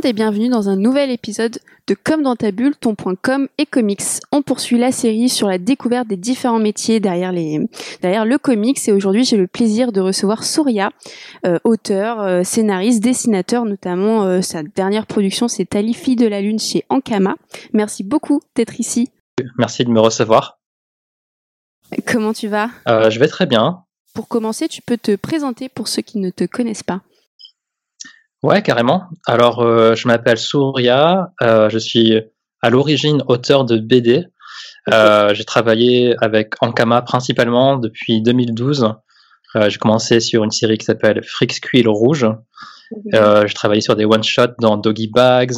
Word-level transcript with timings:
Monde 0.00 0.06
et 0.06 0.12
bienvenue 0.14 0.48
dans 0.48 0.70
un 0.70 0.76
nouvel 0.76 1.10
épisode 1.10 1.58
de 1.86 1.94
Comme 1.94 2.22
dans 2.22 2.34
ta 2.34 2.52
bulle, 2.52 2.74
ton 2.74 2.94
point 2.94 3.16
com 3.20 3.48
et 3.58 3.66
comics. 3.66 4.00
On 4.32 4.40
poursuit 4.40 4.78
la 4.78 4.92
série 4.92 5.28
sur 5.28 5.46
la 5.46 5.58
découverte 5.58 6.08
des 6.08 6.16
différents 6.16 6.58
métiers 6.58 7.00
derrière, 7.00 7.32
les, 7.32 7.68
derrière 8.00 8.24
le 8.24 8.38
comics 8.38 8.78
et 8.88 8.92
aujourd'hui 8.92 9.24
j'ai 9.24 9.36
le 9.36 9.46
plaisir 9.46 9.92
de 9.92 10.00
recevoir 10.00 10.42
Souria, 10.44 10.90
euh, 11.44 11.58
auteur, 11.64 12.22
euh, 12.22 12.44
scénariste, 12.44 13.02
dessinateur, 13.02 13.66
notamment 13.66 14.22
euh, 14.22 14.40
sa 14.40 14.62
dernière 14.62 15.04
production 15.04 15.48
c'est 15.48 15.66
Tali, 15.66 15.92
fille 15.92 16.16
de 16.16 16.26
la 16.26 16.40
lune 16.40 16.58
chez 16.58 16.86
Ankama. 16.88 17.34
Merci 17.74 18.02
beaucoup 18.02 18.40
d'être 18.54 18.80
ici. 18.80 19.10
Merci 19.58 19.84
de 19.84 19.90
me 19.90 20.00
recevoir. 20.00 20.60
Comment 22.06 22.32
tu 22.32 22.48
vas? 22.48 22.70
Je 22.86 23.18
vais 23.18 23.28
très 23.28 23.44
bien. 23.44 23.84
Pour 24.14 24.28
commencer, 24.28 24.66
tu 24.66 24.80
peux 24.80 24.96
te 24.96 25.14
présenter 25.14 25.68
pour 25.68 25.88
ceux 25.88 26.00
qui 26.00 26.18
ne 26.20 26.30
te 26.30 26.44
connaissent 26.44 26.82
pas. 26.82 27.02
Ouais, 28.42 28.62
carrément. 28.62 29.04
Alors, 29.26 29.60
euh, 29.60 29.94
je 29.94 30.08
m'appelle 30.08 30.38
Souria. 30.38 31.32
Euh, 31.42 31.68
je 31.68 31.78
suis 31.78 32.18
à 32.62 32.70
l'origine 32.70 33.22
auteur 33.28 33.64
de 33.64 33.76
BD. 33.76 34.26
Euh, 34.90 35.34
j'ai 35.34 35.44
travaillé 35.44 36.14
avec 36.22 36.54
Ankama 36.62 37.02
principalement 37.02 37.76
depuis 37.76 38.22
2012. 38.22 38.94
j'ai 39.66 39.78
commencé 39.78 40.20
sur 40.20 40.42
une 40.44 40.50
série 40.50 40.78
qui 40.78 40.86
s'appelle 40.86 41.22
Frix 41.24 41.60
Quill 41.60 41.88
Rouge. 41.88 42.26
j'ai 43.12 43.54
travaillé 43.54 43.82
sur 43.82 43.94
des 43.94 44.04
one-shots 44.04 44.54
dans 44.58 44.76
Doggy 44.76 45.08
Bags, 45.08 45.54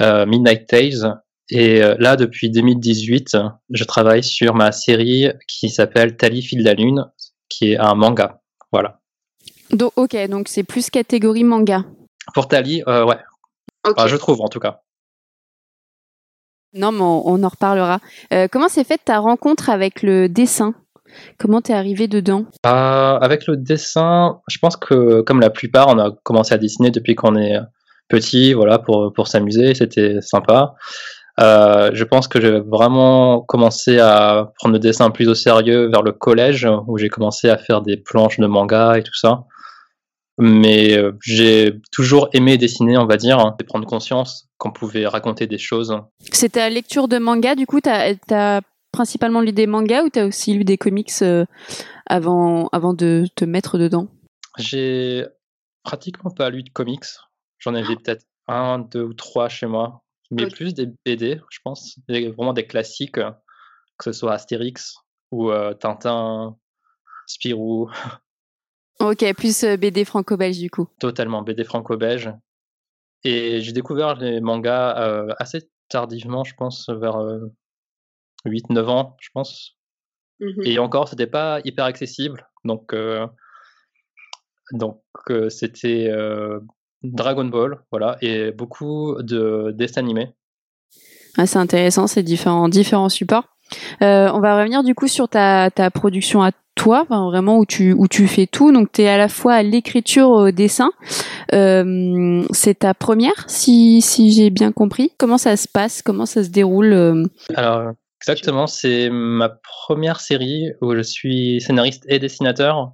Midnight 0.00 0.66
Tales. 0.66 1.20
Et 1.50 1.80
là, 1.98 2.16
depuis 2.16 2.50
2018, 2.50 3.36
je 3.70 3.84
travaille 3.84 4.24
sur 4.24 4.54
ma 4.54 4.72
série 4.72 5.30
qui 5.48 5.70
s'appelle 5.70 6.16
Tali 6.16 6.42
Fil 6.42 6.60
de 6.60 6.64
la 6.64 6.74
Lune, 6.74 7.06
qui 7.48 7.72
est 7.72 7.78
un 7.78 7.94
manga. 7.94 8.40
Voilà. 8.72 9.00
Donc, 9.70 9.92
ok, 9.96 10.16
donc 10.28 10.48
c'est 10.48 10.62
plus 10.62 10.90
catégorie 10.90 11.44
manga. 11.44 11.84
Pour 12.32 12.48
Tali, 12.48 12.82
euh, 12.88 13.04
ouais. 13.04 13.18
je 14.06 14.16
trouve 14.16 14.40
en 14.40 14.48
tout 14.48 14.60
cas. 14.60 14.80
Non, 16.72 16.90
mais 16.90 17.02
on, 17.02 17.42
en 17.44 17.48
reparlera. 17.48 18.00
Euh, 18.32 18.48
comment 18.50 18.68
s'est 18.68 18.82
faite 18.82 19.02
ta 19.04 19.18
rencontre 19.18 19.70
avec 19.70 20.02
le 20.02 20.28
dessin? 20.28 20.74
Comment 21.38 21.60
t'es 21.60 21.72
arrivé 21.72 22.08
dedans? 22.08 22.46
Euh, 22.66 23.18
Avec 23.18 23.46
le 23.46 23.56
dessin, 23.56 24.40
je 24.48 24.58
pense 24.58 24.76
que 24.76 25.20
comme 25.20 25.38
la 25.38 25.50
plupart, 25.50 25.86
on 25.88 25.98
a 26.00 26.10
commencé 26.24 26.52
à 26.52 26.58
dessiner 26.58 26.90
depuis 26.90 27.14
qu'on 27.14 27.36
est 27.36 27.56
petit, 28.08 28.54
voilà, 28.54 28.80
pour, 28.80 29.12
pour 29.12 29.28
s'amuser, 29.28 29.74
c'était 29.74 30.20
sympa. 30.20 30.74
je 31.38 32.02
pense 32.02 32.26
que 32.26 32.40
j'ai 32.40 32.58
vraiment 32.58 33.40
commencé 33.42 34.00
à 34.00 34.50
prendre 34.58 34.72
le 34.72 34.80
dessin 34.80 35.10
plus 35.10 35.28
au 35.28 35.36
sérieux 35.36 35.88
vers 35.88 36.02
le 36.02 36.10
collège, 36.10 36.66
où 36.88 36.98
j'ai 36.98 37.08
commencé 37.08 37.48
à 37.48 37.56
faire 37.56 37.82
des 37.82 37.96
planches 37.96 38.40
de 38.40 38.46
manga 38.46 38.98
et 38.98 39.04
tout 39.04 39.14
ça 39.14 39.44
mais 40.38 40.96
euh, 40.96 41.12
j'ai 41.22 41.80
toujours 41.92 42.28
aimé 42.32 42.58
dessiner, 42.58 42.98
on 42.98 43.06
va 43.06 43.16
dire, 43.16 43.38
hein, 43.38 43.56
et 43.60 43.64
prendre 43.64 43.86
conscience 43.86 44.48
qu'on 44.58 44.72
pouvait 44.72 45.06
raconter 45.06 45.46
des 45.46 45.58
choses. 45.58 45.96
C'est 46.32 46.52
ta 46.52 46.68
lecture 46.68 47.08
de 47.08 47.18
manga, 47.18 47.54
du 47.54 47.66
coup, 47.66 47.80
tu 47.80 47.88
as, 47.88 48.60
principalement 48.92 49.40
lu 49.40 49.52
des 49.52 49.66
mangas 49.66 50.04
ou 50.04 50.10
tu 50.10 50.20
as 50.20 50.26
aussi 50.26 50.54
lu 50.54 50.64
des 50.64 50.78
comics 50.78 51.10
euh, 51.22 51.44
avant, 52.06 52.68
avant 52.68 52.94
de 52.94 53.24
te 53.34 53.44
mettre 53.44 53.78
dedans? 53.78 54.08
J'ai 54.58 55.26
pratiquement 55.82 56.30
pas 56.30 56.50
lu 56.50 56.62
de 56.62 56.70
comics. 56.70 57.04
J'en 57.58 57.74
avais 57.74 57.96
peut-être 57.96 58.24
un, 58.46 58.78
deux 58.78 59.02
ou 59.02 59.14
trois 59.14 59.48
chez 59.48 59.66
moi, 59.66 60.04
mais 60.30 60.46
plus 60.48 60.74
des 60.74 60.88
BD, 61.04 61.40
je 61.50 61.58
pense, 61.64 61.98
vraiment 62.08 62.52
des 62.52 62.66
classiques, 62.66 63.14
que 63.14 64.04
ce 64.04 64.12
soit 64.12 64.32
Astérix 64.32 64.96
ou 65.30 65.50
euh, 65.50 65.74
Tintin, 65.74 66.56
Spirou. 67.26 67.90
Ok, 69.00 69.24
plus 69.36 69.64
euh, 69.64 69.76
BD 69.76 70.04
franco-belge 70.04 70.58
du 70.58 70.70
coup. 70.70 70.88
Totalement, 70.98 71.42
BD 71.42 71.64
franco-belge. 71.64 72.32
Et 73.24 73.60
j'ai 73.60 73.72
découvert 73.72 74.14
les 74.16 74.40
mangas 74.40 74.98
euh, 74.98 75.32
assez 75.38 75.70
tardivement, 75.88 76.44
je 76.44 76.54
pense, 76.54 76.88
vers 76.88 77.16
8-9 78.46 78.78
euh, 78.78 78.86
ans, 78.86 79.16
je 79.20 79.28
pense. 79.32 79.76
Mmh 80.40 80.62
Et 80.64 80.78
encore, 80.78 81.08
c'était 81.08 81.26
pas 81.26 81.60
hyper 81.64 81.84
accessible. 81.84 82.48
Donc, 82.64 82.94
donc 84.72 85.02
c'était 85.48 86.10
Dragon 87.02 87.44
Ball, 87.44 87.82
voilà, 87.90 88.16
et 88.22 88.50
beaucoup 88.50 89.16
de 89.22 89.72
dessins 89.76 90.00
animés. 90.00 90.34
Ah, 91.36 91.46
c'est 91.46 91.58
intéressant, 91.58 92.06
c'est 92.06 92.22
différents, 92.22 92.68
différents 92.68 93.10
supports. 93.10 93.44
on 94.00 94.40
va 94.40 94.58
revenir 94.58 94.82
du 94.82 94.94
coup 94.94 95.08
sur 95.08 95.28
ta, 95.28 95.70
ta 95.70 95.90
production 95.90 96.42
à 96.42 96.52
toi, 96.74 97.06
vraiment 97.08 97.58
où 97.58 97.66
tu 97.66 97.92
où 97.92 98.08
tu 98.08 98.26
fais 98.26 98.46
tout. 98.46 98.72
Donc 98.72 98.92
tu 98.92 99.02
es 99.02 99.08
à 99.08 99.18
la 99.18 99.28
fois 99.28 99.54
à 99.54 99.62
l'écriture, 99.62 100.30
au 100.30 100.50
dessin. 100.50 100.90
Euh, 101.52 102.44
c'est 102.50 102.80
ta 102.80 102.94
première, 102.94 103.44
si 103.46 104.00
si 104.00 104.32
j'ai 104.32 104.50
bien 104.50 104.72
compris. 104.72 105.12
Comment 105.18 105.38
ça 105.38 105.56
se 105.56 105.68
passe? 105.68 106.02
Comment 106.02 106.26
ça 106.26 106.42
se 106.42 106.50
déroule 106.50 106.92
euh? 106.92 107.24
Alors 107.54 107.92
exactement, 108.20 108.66
c'est 108.66 109.10
ma 109.10 109.48
première 109.48 110.20
série 110.20 110.70
où 110.80 110.94
je 110.94 111.02
suis 111.02 111.60
scénariste 111.60 112.04
et 112.08 112.18
dessinateur. 112.18 112.92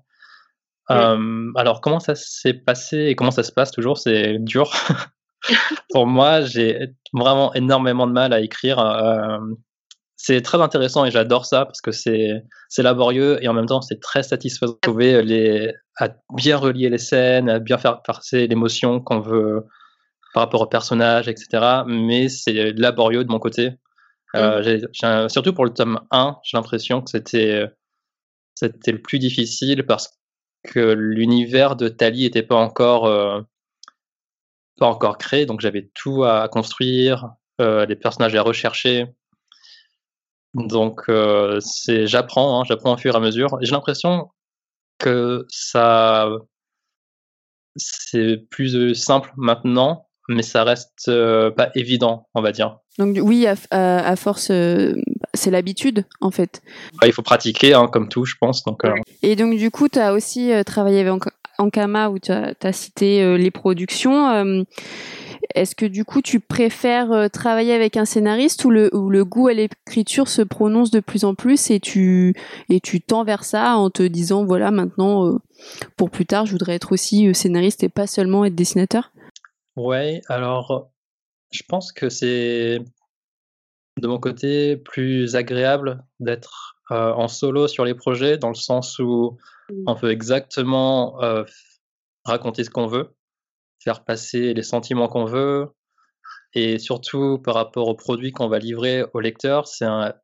Euh, 0.91 1.53
alors 1.55 1.81
comment 1.81 2.01
ça 2.01 2.17
s'est 2.17 2.55
passé 2.55 3.07
et 3.07 3.15
comment 3.15 3.31
ça 3.31 3.45
se 3.45 3.53
passe 3.53 3.71
toujours, 3.71 3.99
c'est 3.99 4.39
dur. 4.39 4.73
Pour 5.93 6.07
moi, 6.07 6.43
j'ai 6.43 6.89
vraiment 7.13 7.55
énormément 7.55 8.07
de 8.07 8.13
mal 8.13 8.33
à 8.33 8.41
écrire 8.41 8.79
c'est 10.23 10.43
très 10.43 10.61
intéressant 10.61 11.07
et 11.07 11.11
j'adore 11.11 11.47
ça 11.47 11.65
parce 11.65 11.81
que 11.81 11.93
c'est 11.93 12.45
c'est 12.69 12.83
laborieux 12.83 13.43
et 13.43 13.49
en 13.49 13.55
même 13.55 13.65
temps 13.65 13.81
c'est 13.81 14.01
très 14.01 14.23
satisfaisant 14.23 14.75
de 14.75 14.79
trouver 14.79 15.23
les 15.23 15.73
à 15.97 16.11
bien 16.35 16.59
relier 16.59 16.91
les 16.91 16.99
scènes, 16.99 17.49
à 17.49 17.59
bien 17.59 17.79
faire 17.79 18.03
passer 18.03 18.47
l'émotion 18.47 19.01
qu'on 19.01 19.21
veut 19.21 19.65
par 20.35 20.43
rapport 20.43 20.61
au 20.61 20.67
personnage, 20.67 21.29
etc. 21.29 21.85
Mais 21.87 22.29
c'est 22.29 22.73
laborieux 22.73 23.25
de 23.25 23.31
mon 23.31 23.39
côté. 23.39 23.73
Euh, 24.37 24.79
mmh. 25.03 25.29
surtout 25.29 25.55
pour 25.55 25.65
le 25.65 25.73
tome 25.73 26.01
1, 26.11 26.37
j'ai 26.45 26.57
l'impression 26.57 27.01
que 27.01 27.11
c'était 27.11 27.67
c'était 28.55 28.93
le 28.93 29.01
plus 29.01 29.19
difficile 29.19 29.85
parce 29.87 30.21
que 30.65 30.93
l'univers 30.93 31.77
de 31.77 31.89
Tali 31.89 32.25
n'était 32.25 32.43
pas 32.43 32.57
encore 32.57 33.07
euh, 33.07 33.41
pas 34.79 34.87
encore 34.87 35.17
créé, 35.17 35.47
donc 35.47 35.61
j'avais 35.61 35.91
tout 35.95 36.25
à 36.25 36.47
construire, 36.49 37.31
euh, 37.63 37.87
les 37.87 37.97
personnages 37.97 38.35
à 38.35 38.43
rechercher. 38.43 39.07
Donc, 40.55 41.03
euh, 41.09 41.59
c'est 41.61 42.07
j'apprends, 42.07 42.61
hein, 42.61 42.65
j'apprends 42.67 42.95
au 42.95 42.97
fur 42.97 43.15
et 43.15 43.17
à 43.17 43.21
mesure. 43.21 43.57
J'ai 43.61 43.73
l'impression 43.73 44.31
que 44.99 45.47
ça, 45.49 46.29
c'est 47.77 48.39
plus 48.51 48.95
simple 48.95 49.33
maintenant, 49.37 50.09
mais 50.29 50.43
ça 50.43 50.65
reste 50.65 51.09
euh, 51.09 51.51
pas 51.51 51.71
évident, 51.75 52.29
on 52.35 52.43
va 52.43 52.53
dire. 52.53 52.79
Donc 52.99 53.17
oui, 53.23 53.47
à, 53.47 54.17
force, 54.17 54.51
euh, 54.51 54.95
c'est 55.33 55.51
l'habitude 55.51 56.05
en 56.21 56.31
fait. 56.31 56.63
il 57.05 57.13
faut 57.13 57.23
pratiquer, 57.23 57.73
hein, 57.75 57.87
comme 57.87 58.09
tout, 58.09 58.25
je 58.25 58.35
pense. 58.39 58.65
Donc, 58.65 58.83
Et 59.23 59.37
donc 59.37 59.57
du 59.57 59.71
coup, 59.71 59.89
tu 59.89 59.99
as 59.99 60.13
aussi 60.13 60.51
travaillé 60.67 61.01
avec 61.01 61.23
Ankama 61.59 62.11
où 62.11 62.19
tu 62.19 62.33
as, 62.33 62.55
as, 62.63 62.73
cité 62.73 63.39
les 63.39 63.51
productions. 63.51 64.65
Est-ce 65.55 65.75
que 65.75 65.87
du 65.87 66.05
coup 66.05 66.23
tu 66.23 66.41
préfères 66.41 67.13
euh, 67.13 67.29
travailler 67.29 67.73
avec 67.73 67.97
un 67.97 68.05
scénariste 68.05 68.65
où 68.65 68.71
le, 68.71 68.91
le 68.93 69.25
goût 69.25 69.49
à 69.49 69.55
l'écriture 69.55 70.29
se 70.29 70.43
prononce 70.43 70.91
de 70.91 71.01
plus 71.01 71.25
en 71.25 71.35
plus 71.35 71.71
et 71.71 71.81
tu 71.81 72.35
et 72.69 72.81
tu 72.81 73.01
tends 73.01 73.25
vers 73.25 73.45
ça 73.45 73.77
en 73.77 73.91
te 73.91 74.03
disant 74.03 74.45
voilà 74.45 74.71
maintenant 74.71 75.27
euh, 75.27 75.39
pour 75.97 76.11
plus 76.11 76.27
tard 76.27 76.47
je 76.47 76.53
voudrais 76.53 76.75
être 76.75 76.93
aussi 76.93 77.29
euh, 77.29 77.33
scénariste 77.33 77.83
et 77.83 77.89
pas 77.89 78.07
seulement 78.07 78.45
être 78.45 78.55
dessinateur? 78.55 79.13
Ouais, 79.77 80.21
alors 80.29 80.91
je 81.51 81.63
pense 81.69 81.93
que 81.93 82.09
c'est 82.09 82.81
de 84.01 84.07
mon 84.07 84.19
côté 84.19 84.77
plus 84.77 85.37
agréable 85.37 86.05
d'être 86.21 86.77
en 86.91 87.29
solo 87.29 87.69
sur 87.69 87.85
les 87.85 87.95
projets 87.95 88.37
dans 88.37 88.49
le 88.49 88.57
sens 88.57 88.99
où 88.99 89.39
on 89.87 89.95
peut 89.95 90.11
exactement 90.11 91.21
raconter 92.25 92.65
ce 92.65 92.71
qu'on 92.71 92.89
veut 92.89 93.15
faire 93.83 94.05
passer 94.05 94.55
les 94.55 94.63
sentiments 94.63 95.09
qu'on 95.09 95.25
veut. 95.25 95.69
Et 96.55 96.79
surtout, 96.79 97.39
par 97.39 97.55
rapport 97.55 97.89
au 97.89 97.95
produit 97.95 98.33
qu'on 98.33 98.49
va 98.49 98.59
livrer 98.59 99.05
au 99.15 99.21
lecteur, 99.21 99.67
c'est 99.67 99.85
un, 99.85 100.15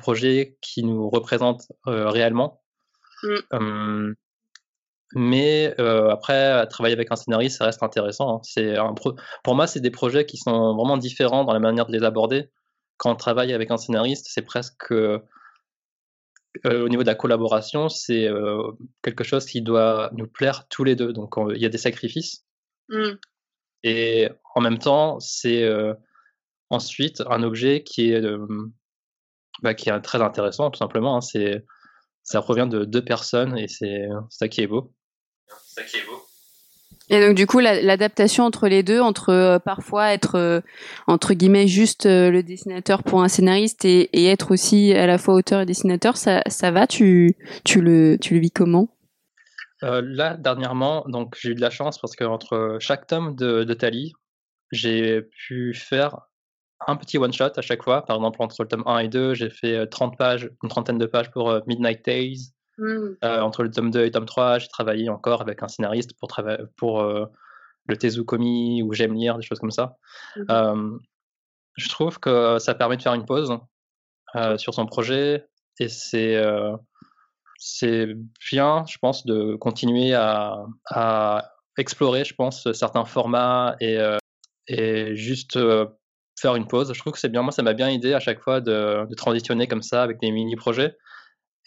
projet 0.00 0.56
qui 0.62 0.84
nous 0.84 1.10
représente 1.10 1.64
euh, 1.86 2.08
réellement. 2.08 2.62
Mmh. 3.52 4.14
mais 5.14 5.74
euh, 5.78 6.08
après, 6.08 6.66
travailler 6.68 6.94
avec 6.94 7.12
un 7.12 7.16
scénariste, 7.16 7.58
ça 7.58 7.66
reste 7.66 7.82
intéressant. 7.82 8.36
Hein. 8.36 8.40
C'est 8.42 8.78
un 8.78 8.94
Pour 8.94 9.54
moi, 9.54 9.66
c'est 9.66 9.80
des 9.80 9.90
projets 9.90 10.24
qui 10.24 10.38
sont 10.38 10.74
vraiment 10.74 10.96
différents 10.96 11.44
dans 11.44 11.52
la 11.52 11.60
manière 11.60 11.86
de 11.86 11.92
les 11.92 12.04
aborder. 12.04 12.50
Quand 12.96 13.12
on 13.12 13.16
travaille 13.16 13.52
avec 13.52 13.70
un 13.70 13.76
scénariste, 13.76 14.28
c'est 14.30 14.42
presque 14.42 14.92
euh, 14.92 15.18
au 16.64 16.88
niveau 16.88 17.02
de 17.02 17.08
la 17.08 17.14
collaboration, 17.14 17.90
c'est 17.90 18.28
quelque 19.02 19.24
chose 19.24 19.44
qui 19.44 19.60
doit 19.60 20.10
nous 20.14 20.26
plaire 20.26 20.66
tous 20.68 20.84
les 20.84 20.96
deux. 20.96 21.12
Donc 21.12 21.34
il 21.54 21.60
y 21.60 21.66
a 21.66 21.68
des 21.68 21.78
sacrifices. 21.78 22.46
Mmh. 22.92 23.18
Et 23.82 24.28
en 24.54 24.60
même 24.60 24.78
temps, 24.78 25.18
c'est 25.18 25.68
ensuite 26.70 27.20
un 27.28 27.42
objet 27.42 27.82
qui 27.82 28.12
est, 28.12 28.22
bah, 29.62 29.74
qui 29.74 29.88
est 29.88 30.00
très 30.02 30.22
intéressant, 30.22 30.70
tout 30.70 30.78
simplement. 30.78 31.16
Hein. 31.16 31.20
C'est, 31.20 31.64
ça 32.22 32.40
provient 32.42 32.68
de 32.68 32.84
deux 32.84 33.04
personnes 33.04 33.58
et 33.58 33.66
c'est 33.66 34.06
ça 34.30 34.46
qui 34.46 34.60
est 34.60 34.68
beau. 34.68 34.94
Ça 35.66 35.82
qui 35.82 35.96
est 35.96 36.06
beau. 36.06 36.22
Et 37.12 37.20
donc 37.20 37.36
du 37.36 37.46
coup, 37.46 37.58
l'adaptation 37.58 38.44
entre 38.44 38.68
les 38.68 38.82
deux, 38.82 39.00
entre 39.00 39.30
euh, 39.30 39.58
parfois 39.58 40.12
être 40.12 40.36
euh, 40.36 40.60
entre 41.06 41.34
guillemets 41.34 41.66
juste 41.66 42.06
euh, 42.06 42.30
le 42.30 42.42
dessinateur 42.42 43.02
pour 43.02 43.22
un 43.22 43.28
scénariste 43.28 43.84
et, 43.84 44.08
et, 44.12 44.28
être 44.28 44.52
aussi 44.52 44.94
à 44.94 45.06
la 45.06 45.18
fois 45.18 45.34
auteur 45.34 45.60
et 45.60 45.66
dessinateur, 45.66 46.16
ça, 46.16 46.42
ça 46.46 46.70
va? 46.70 46.86
Tu, 46.86 47.36
tu, 47.64 47.82
le, 47.82 48.16
tu 48.18 48.34
le 48.34 48.40
vis 48.40 48.50
comment? 48.50 48.88
Là, 49.82 50.36
dernièrement, 50.36 51.04
donc 51.08 51.36
j'ai 51.38 51.50
eu 51.50 51.54
de 51.54 51.60
la 51.60 51.70
chance 51.70 51.98
parce 51.98 52.14
que 52.14 52.24
entre 52.24 52.76
chaque 52.80 53.06
tome 53.06 53.34
de, 53.34 53.64
de 53.64 53.74
Tali, 53.74 54.12
j'ai 54.70 55.22
pu 55.22 55.74
faire 55.74 56.20
un 56.86 56.96
petit 56.96 57.18
one-shot 57.18 57.52
à 57.56 57.60
chaque 57.62 57.82
fois. 57.82 58.04
Par 58.04 58.16
exemple, 58.16 58.40
entre 58.42 58.62
le 58.62 58.68
tome 58.68 58.84
1 58.86 58.98
et 58.98 59.08
2, 59.08 59.34
j'ai 59.34 59.50
fait 59.50 59.86
30 59.86 60.16
pages, 60.16 60.50
une 60.62 60.68
trentaine 60.68 60.98
de 60.98 61.06
pages 61.06 61.30
pour 61.30 61.60
Midnight 61.66 62.04
Days. 62.04 62.52
Mmh. 62.78 63.16
Euh, 63.22 63.40
entre 63.40 63.62
le 63.62 63.70
tome 63.70 63.90
2 63.90 64.00
et 64.00 64.04
le 64.06 64.10
tome 64.10 64.24
3, 64.24 64.58
j'ai 64.58 64.68
travaillé 64.68 65.08
encore 65.08 65.42
avec 65.42 65.62
un 65.62 65.68
scénariste 65.68 66.18
pour, 66.18 66.28
pour 66.76 67.02
euh, 67.02 67.26
le 67.86 67.96
Tezukomi 67.96 68.82
ou 68.82 68.92
J'aime 68.92 69.14
lire, 69.14 69.36
des 69.36 69.42
choses 69.42 69.58
comme 69.58 69.70
ça. 69.70 69.96
Mmh. 70.36 70.42
Euh, 70.50 70.98
je 71.76 71.88
trouve 71.88 72.18
que 72.18 72.58
ça 72.58 72.74
permet 72.74 72.96
de 72.96 73.02
faire 73.02 73.14
une 73.14 73.24
pause 73.24 73.56
sur 74.56 74.72
son 74.72 74.86
projet 74.86 75.46
et 75.78 75.88
c'est 75.88 76.42
c'est 77.64 78.08
bien, 78.50 78.84
je 78.88 78.98
pense, 78.98 79.24
de 79.24 79.54
continuer 79.56 80.14
à, 80.14 80.64
explorer, 81.78 82.24
je 82.24 82.34
pense, 82.34 82.70
certains 82.72 83.04
formats 83.04 83.76
et, 83.80 83.98
et 84.68 85.16
juste 85.16 85.58
faire 86.42 86.56
une 86.56 86.66
pause. 86.66 86.92
Je 86.92 86.98
trouve 86.98 87.12
que 87.12 87.18
c'est 87.18 87.30
bien. 87.30 87.42
Moi, 87.42 87.52
ça 87.52 87.62
m'a 87.62 87.72
bien 87.72 87.88
aidé 87.88 88.12
à 88.12 88.20
chaque 88.20 88.40
fois 88.40 88.60
de, 88.60 89.06
transitionner 89.16 89.66
comme 89.66 89.82
ça 89.82 90.02
avec 90.02 90.20
des 90.20 90.30
mini-projets. 90.30 90.96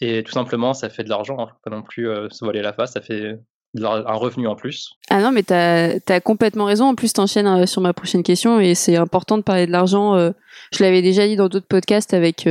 Et 0.00 0.22
tout 0.22 0.32
simplement, 0.32 0.74
ça 0.74 0.90
fait 0.90 1.04
de 1.04 1.08
l'argent, 1.08 1.38
hein. 1.40 1.48
pas 1.64 1.70
non 1.70 1.82
plus 1.82 2.08
euh, 2.08 2.28
se 2.30 2.44
voiler 2.44 2.60
la 2.60 2.74
face, 2.74 2.92
ça 2.92 3.00
fait 3.00 3.38
un 3.82 4.14
revenu 4.14 4.46
en 4.46 4.54
plus. 4.54 4.92
Ah 5.08 5.20
non, 5.20 5.32
mais 5.32 5.42
tu 5.42 5.52
as, 5.54 6.20
complètement 6.20 6.66
raison. 6.66 6.86
En 6.86 6.94
plus, 6.94 7.14
tu 7.14 7.20
enchaînes 7.20 7.46
euh, 7.46 7.66
sur 7.66 7.80
ma 7.80 7.94
prochaine 7.94 8.22
question 8.22 8.60
et 8.60 8.74
c'est 8.74 8.96
important 8.96 9.38
de 9.38 9.42
parler 9.42 9.66
de 9.66 9.72
l'argent. 9.72 10.14
Euh, 10.14 10.32
je 10.72 10.84
l'avais 10.84 11.00
déjà 11.00 11.26
dit 11.26 11.36
dans 11.36 11.48
d'autres 11.48 11.66
podcasts 11.66 12.12
avec, 12.12 12.46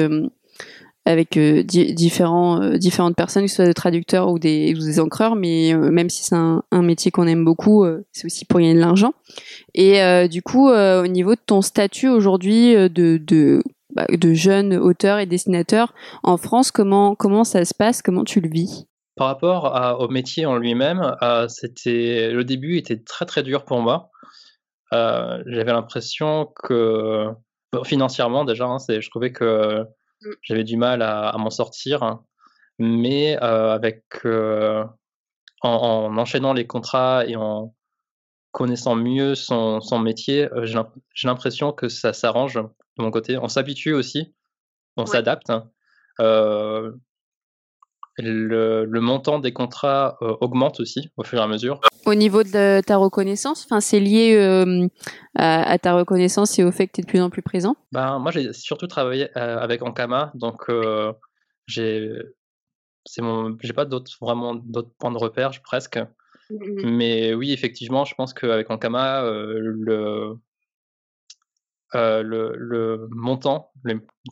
avec 1.06 1.38
différents, 1.38 2.78
différentes 2.78 3.16
personnes, 3.16 3.44
que 3.44 3.50
ce 3.50 3.58
soit 3.58 3.66
des 3.66 3.74
traducteurs 3.74 4.30
ou 4.30 4.40
des, 4.40 4.74
ou 4.76 5.00
encreurs, 5.00 5.36
mais 5.36 5.74
même 5.76 6.10
si 6.10 6.24
c'est 6.24 6.36
un, 6.36 6.64
métier 6.72 7.12
qu'on 7.12 7.28
aime 7.28 7.46
beaucoup, 7.46 7.86
c'est 8.12 8.26
aussi 8.26 8.44
pour 8.46 8.60
gagner 8.60 8.74
de 8.74 8.80
l'argent. 8.80 9.14
Et 9.76 10.28
du 10.28 10.42
coup, 10.42 10.70
au 10.70 11.08
niveau 11.08 11.36
de 11.36 11.42
ton 11.46 11.62
statut 11.62 12.10
aujourd'hui 12.10 12.74
de, 12.74 13.18
de 13.18 13.62
bah, 13.96 14.06
de 14.10 15.22
et 15.22 15.26
dessinateurs 15.26 15.94
en 16.24 16.36
France. 16.36 16.72
Comment, 16.72 17.16
comment 17.16 17.46
ça 17.46 17.64
se 17.64 17.74
passe? 17.74 18.02
Comment 18.02 18.26
tu 18.26 18.42
le 18.42 18.50
vis? 18.50 18.88
Par 19.16 19.28
rapport 19.28 20.02
au 20.02 20.10
métier 20.10 20.46
en 20.46 20.58
lui-même, 20.58 21.16
euh, 21.22 21.48
le 21.86 22.42
début 22.42 22.78
était 22.78 23.02
très 23.02 23.26
très 23.26 23.42
dur 23.44 23.64
pour 23.64 23.80
moi. 23.80 24.10
Euh, 24.94 25.42
j'avais 25.48 25.72
l'impression 25.72 26.52
que 26.64 27.28
financièrement 27.86 28.44
déjà, 28.44 28.66
hein, 28.66 28.78
je 28.80 29.10
trouvais 29.10 29.32
que 29.32 29.86
mm. 30.22 30.32
j'avais 30.42 30.64
du 30.64 30.78
mal 30.78 31.02
à, 31.02 31.36
m'en 31.38 31.50
sortir, 31.50 32.20
mais 32.80 33.42
euh, 33.42 33.74
avec 33.74 34.04
en, 35.62 36.18
enchaînant 36.18 36.54
les 36.54 36.68
contrats 36.68 37.26
et 37.26 37.36
en 37.36 37.74
connaissant 38.52 38.96
mieux 38.96 39.36
son, 39.36 39.82
son 39.82 40.00
métier, 40.00 40.48
j'ai 40.64 41.28
l'impression 41.28 41.74
que 41.74 41.90
ça 41.90 42.14
s'arrange 42.14 42.56
de 42.56 43.04
mon 43.04 43.12
côté. 43.12 43.38
On 43.38 43.50
s'habitue 43.50 43.94
aussi, 43.94 44.34
on 44.98 45.06
s'adapte. 45.06 45.50
Hein. 45.50 45.70
Euh, 46.20 46.92
le, 48.18 48.86
montant 49.00 49.40
des 49.40 49.54
contrats 49.54 50.18
euh, 50.22 50.36
augmente 50.42 50.80
aussi 50.80 51.10
au 51.18 51.24
fur 51.24 51.40
et 51.40 51.42
à 51.42 51.48
mesure. 51.48 51.82
Au 52.06 52.16
niveau 52.16 52.44
de 52.44 52.82
ta 52.82 52.98
reconnaissance, 52.98 53.66
enfin, 53.66 53.82
c'est 53.82 54.00
lié 54.00 54.36
euh, 54.36 54.88
à, 55.36 55.78
ta 55.80 55.94
reconnaissance 55.94 56.58
et 56.60 56.64
au 56.64 56.72
fait 56.72 56.88
que 56.88 56.94
tu 56.94 57.02
es 57.02 57.04
de 57.04 57.08
plus 57.08 57.22
en 57.22 57.30
plus 57.30 57.42
présent? 57.42 57.76
Ben, 57.92 58.20
Moi, 58.20 58.32
j'ai 58.32 58.54
surtout 58.54 58.88
travaillé 58.88 59.36
avec 59.36 59.82
Ankama, 59.82 60.32
donc 60.36 60.70
j'ai 61.68 62.12
pas 63.76 63.86
d'autres 63.86 64.12
vraiment 64.22 64.56
d'autres 64.56 64.92
points 64.98 65.12
de 65.12 65.18
repère 65.18 65.52
presque 65.64 66.00
mais 66.84 67.34
oui 67.34 67.52
effectivement 67.54 68.06
je 68.06 68.14
pense 68.14 68.32
qu'avec 68.32 68.70
Ankama 68.70 69.24
le 69.24 70.38
euh, 71.96 72.24
le, 72.24 73.08
montant 73.12 73.72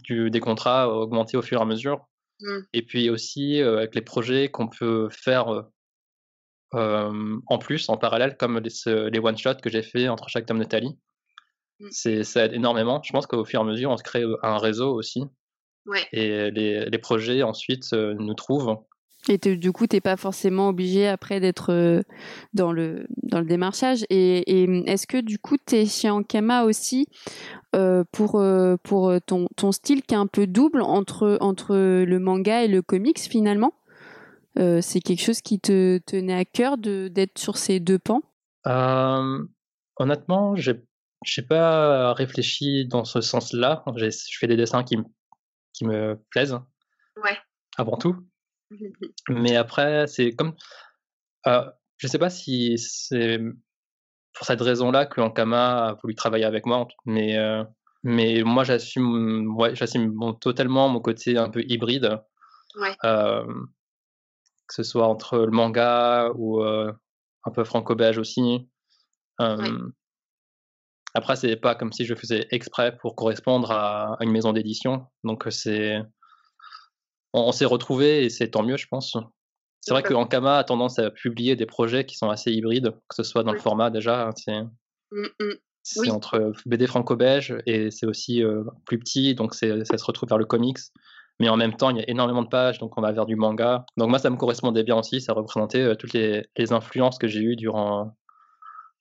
du, 0.03 0.29
des 0.29 0.39
contrats 0.39 0.83
a 0.83 0.87
augmenté 0.87 1.37
au 1.37 1.41
fur 1.41 1.59
et 1.59 1.61
à 1.61 1.65
mesure. 1.65 2.07
Mmh. 2.39 2.59
Et 2.73 2.81
puis 2.81 3.09
aussi 3.09 3.61
avec 3.61 3.95
les 3.95 4.01
projets 4.01 4.49
qu'on 4.49 4.67
peut 4.67 5.09
faire 5.09 5.65
en 6.71 7.57
plus, 7.59 7.87
en 7.89 7.97
parallèle, 7.97 8.35
comme 8.35 8.59
les, 8.59 8.71
les 9.11 9.19
one-shots 9.19 9.61
que 9.61 9.69
j'ai 9.69 9.83
fait 9.83 10.07
entre 10.09 10.27
chaque 10.27 10.47
tome 10.47 10.59
de 10.59 10.63
Tali. 10.63 10.97
Mmh. 11.79 11.87
C'est, 11.91 12.23
ça 12.23 12.45
aide 12.45 12.53
énormément. 12.53 13.01
Je 13.03 13.11
pense 13.11 13.27
qu'au 13.27 13.45
fur 13.45 13.59
et 13.59 13.63
à 13.63 13.65
mesure, 13.65 13.91
on 13.91 13.97
se 13.97 14.03
crée 14.03 14.23
un 14.41 14.57
réseau 14.57 14.93
aussi. 14.93 15.23
Et 16.13 16.49
les, 16.51 16.85
les, 16.85 16.97
projets 16.97 17.43
ensuite 17.43 17.91
nous 17.91 18.33
trouvent 18.33 18.77
et 19.29 19.37
du 19.37 19.71
coup, 19.71 19.87
t'es 19.87 20.01
pas 20.01 20.17
forcément 20.17 20.67
obligé 20.69 21.07
après 21.07 21.39
d'être 21.39 21.71
euh, 21.71 22.01
dans 22.53 22.71
le 22.71 23.07
dans 23.21 23.39
le 23.39 23.45
démarchage. 23.45 24.05
Et, 24.09 24.63
et 24.63 24.83
est-ce 24.85 25.07
que 25.07 25.21
du 25.21 25.39
coup, 25.39 25.57
t'es 25.57 25.85
chez 25.85 26.09
Ankama 26.09 26.65
aussi 26.65 27.07
euh, 27.75 28.03
pour 28.11 28.35
euh, 28.39 28.75
pour 28.83 29.13
ton 29.25 29.47
ton 29.55 29.71
style 29.71 30.01
qui 30.01 30.13
est 30.13 30.17
un 30.17 30.27
peu 30.27 30.45
double 30.45 30.81
entre 30.81 31.37
entre 31.39 31.75
le 31.75 32.19
manga 32.19 32.63
et 32.63 32.67
le 32.67 32.81
comics 32.81 33.19
finalement? 33.19 33.73
Euh, 34.59 34.81
C'est 34.81 34.99
quelque 34.99 35.23
chose 35.23 35.41
qui 35.41 35.59
te 35.59 35.99
tenait 35.99 36.35
à 36.35 36.45
cœur 36.45 36.77
de 36.77 37.07
d'être 37.07 37.39
sur 37.39 37.57
ces 37.57 37.79
deux 37.79 37.99
pans? 37.99 38.21
Honnêtement, 39.97 40.55
j'ai 40.55 40.83
j'ai 41.23 41.43
pas 41.43 42.13
réfléchi 42.13 42.85
dans 42.87 43.05
ce 43.05 43.21
sens-là. 43.21 43.83
Je 43.95 44.09
fais 44.37 44.47
des 44.47 44.57
dessins 44.57 44.83
qui 44.83 44.97
me 44.97 45.03
qui 45.71 45.85
me 45.85 46.19
plaisent. 46.29 46.59
Ouais. 47.23 47.37
Avant 47.77 47.97
tout. 47.97 48.15
Mais 49.29 49.55
après, 49.55 50.07
c'est 50.07 50.31
comme. 50.31 50.55
Euh, 51.47 51.69
je 51.97 52.07
sais 52.07 52.19
pas 52.19 52.29
si 52.29 52.77
c'est 52.77 53.39
pour 54.33 54.45
cette 54.45 54.61
raison-là 54.61 55.05
que 55.05 55.21
Ankama 55.21 55.87
a 55.87 55.93
voulu 56.01 56.15
travailler 56.15 56.45
avec 56.45 56.65
moi, 56.65 56.87
mais, 57.05 57.37
euh, 57.37 57.63
mais 58.03 58.43
moi 58.43 58.63
j'assume 58.63 59.55
ouais, 59.55 59.75
j'assume 59.75 60.13
totalement 60.39 60.89
mon 60.89 60.99
côté 60.99 61.37
un 61.37 61.49
peu 61.49 61.63
hybride. 61.67 62.19
Euh, 63.05 63.45
que 64.67 64.73
ce 64.73 64.83
soit 64.83 65.07
entre 65.07 65.37
le 65.37 65.51
manga 65.51 66.31
ou 66.35 66.63
euh, 66.63 66.91
un 67.43 67.51
peu 67.51 67.63
franco-belge 67.63 68.17
aussi. 68.17 68.67
Après, 71.15 71.35
c'est 71.35 71.55
pas 71.57 71.75
comme 71.75 71.91
si 71.91 72.05
je 72.05 72.15
faisais 72.15 72.47
exprès 72.49 72.97
pour 72.97 73.15
correspondre 73.15 73.71
à, 73.71 74.15
à 74.15 74.23
une 74.23 74.31
maison 74.31 74.51
d'édition. 74.51 75.05
Donc, 75.23 75.45
c'est 75.51 76.01
on, 77.33 77.51
s'est 77.51 77.65
retrouvés 77.65 78.25
et 78.25 78.29
c'est 78.29 78.49
tant 78.49 78.63
mieux, 78.63 78.77
je 78.77 78.87
pense. 78.87 79.17
C'est 79.81 79.91
vrai 79.93 80.03
que 80.03 80.13
Ankama 80.13 80.59
a 80.59 80.63
tendance 80.63 80.99
à 80.99 81.11
publier 81.11 81.55
des 81.55 81.65
projets 81.65 82.05
qui 82.05 82.15
sont 82.15 82.29
assez 82.29 82.51
hybrides, 82.51 82.91
que 83.09 83.15
ce 83.15 83.23
soit 83.23 83.43
dans 83.43 83.51
le 83.51 83.59
format 83.59 83.89
déjà. 83.89 84.27
Hein, 84.27 84.31
c'est 84.35 84.61
mmh, 85.11 85.27
mmh. 85.39 86.11
entre 86.11 86.53
BD 86.65 86.87
franco-belge 86.87 87.57
et 87.65 87.91
c'est 87.91 88.05
aussi 88.05 88.41
euh, 88.43 88.63
plus 88.85 88.97
petit, 88.97 89.35
donc 89.35 89.53
ça 89.55 89.67
se 89.83 90.05
retrouve 90.05 90.29
vers 90.29 90.37
le 90.37 90.45
comics. 90.45 90.79
Mais 91.39 91.49
en 91.49 91.57
même 91.57 91.75
temps, 91.75 91.89
il 91.89 91.97
y 91.97 91.99
a 91.99 92.09
énormément 92.09 92.43
de 92.43 92.47
pages, 92.47 92.77
donc 92.77 92.97
on 92.97 93.01
va 93.01 93.11
vers 93.11 93.25
du 93.25 93.35
manga. 93.35 93.85
Donc 93.97 94.09
moi, 94.09 94.19
ça 94.19 94.29
me 94.29 94.37
correspondait 94.37 94.83
bien 94.83 94.95
aussi, 94.95 95.19
ça 95.19 95.33
représentait 95.33 95.81
euh, 95.81 95.95
toutes 95.95 96.13
les, 96.13 96.45
les, 96.55 96.71
influences 96.71 97.17
que 97.17 97.27
j'ai 97.27 97.41
eues 97.41 97.55
durant, 97.55 98.15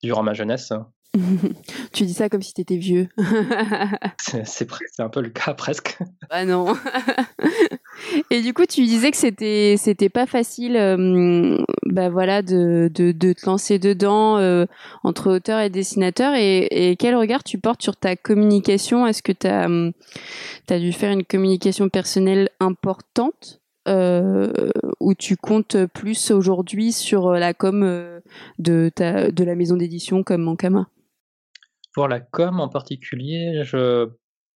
durant 0.02 0.22
ma 0.22 0.32
jeunesse. 0.32 0.72
tu 1.92 2.04
dis 2.04 2.14
ça 2.14 2.30
comme 2.30 2.40
si 2.40 2.54
t'étais 2.54 2.78
vieux. 2.78 3.08
c'est 4.18 5.00
un 5.00 5.08
peu 5.10 5.20
le 5.20 5.28
cas 5.28 5.54
presque. 5.54 5.98
Ah 6.30 6.44
non. 6.44 6.74
Et 8.30 8.42
du 8.42 8.54
coup, 8.54 8.66
tu 8.66 8.84
disais 8.84 9.10
que 9.10 9.16
c'était 9.16 9.76
c'était 9.76 10.08
pas 10.08 10.26
facile, 10.26 10.76
euh, 10.76 11.58
bah 11.86 12.08
voilà, 12.08 12.42
de, 12.42 12.90
de, 12.92 13.32
te 13.32 13.46
lancer 13.46 13.78
dedans 13.78 14.38
euh, 14.38 14.66
entre 15.02 15.30
auteur 15.30 15.60
et 15.60 15.70
dessinateur. 15.70 16.34
Et, 16.34 16.96
quel 16.98 17.16
regard 17.16 17.44
tu 17.44 17.58
portes 17.58 17.82
sur 17.82 17.96
ta 17.96 18.16
communication? 18.16 19.06
Est-ce 19.06 19.22
que 19.22 19.32
tu 19.32 19.46
as, 19.46 19.68
as 20.68 20.78
dû 20.78 20.92
faire 20.92 21.12
une 21.12 21.24
communication 21.24 21.88
personnelle 21.88 22.48
importante 22.60 23.62
euh, 23.88 24.52
où 25.00 25.14
tu 25.14 25.36
comptes 25.36 25.86
plus 25.86 26.30
aujourd'hui 26.30 26.92
sur 26.92 27.32
la 27.32 27.52
com 27.52 27.82
euh, 27.82 28.20
de, 28.58 28.90
ta, 28.94 29.30
de 29.30 29.44
la 29.44 29.56
maison 29.56 29.76
d'édition 29.76 30.22
comme 30.22 30.42
Mankama 30.42 30.88
Pour 31.92 32.06
la 32.06 32.20
com 32.20 32.60
en 32.60 32.68
particulier, 32.68 33.62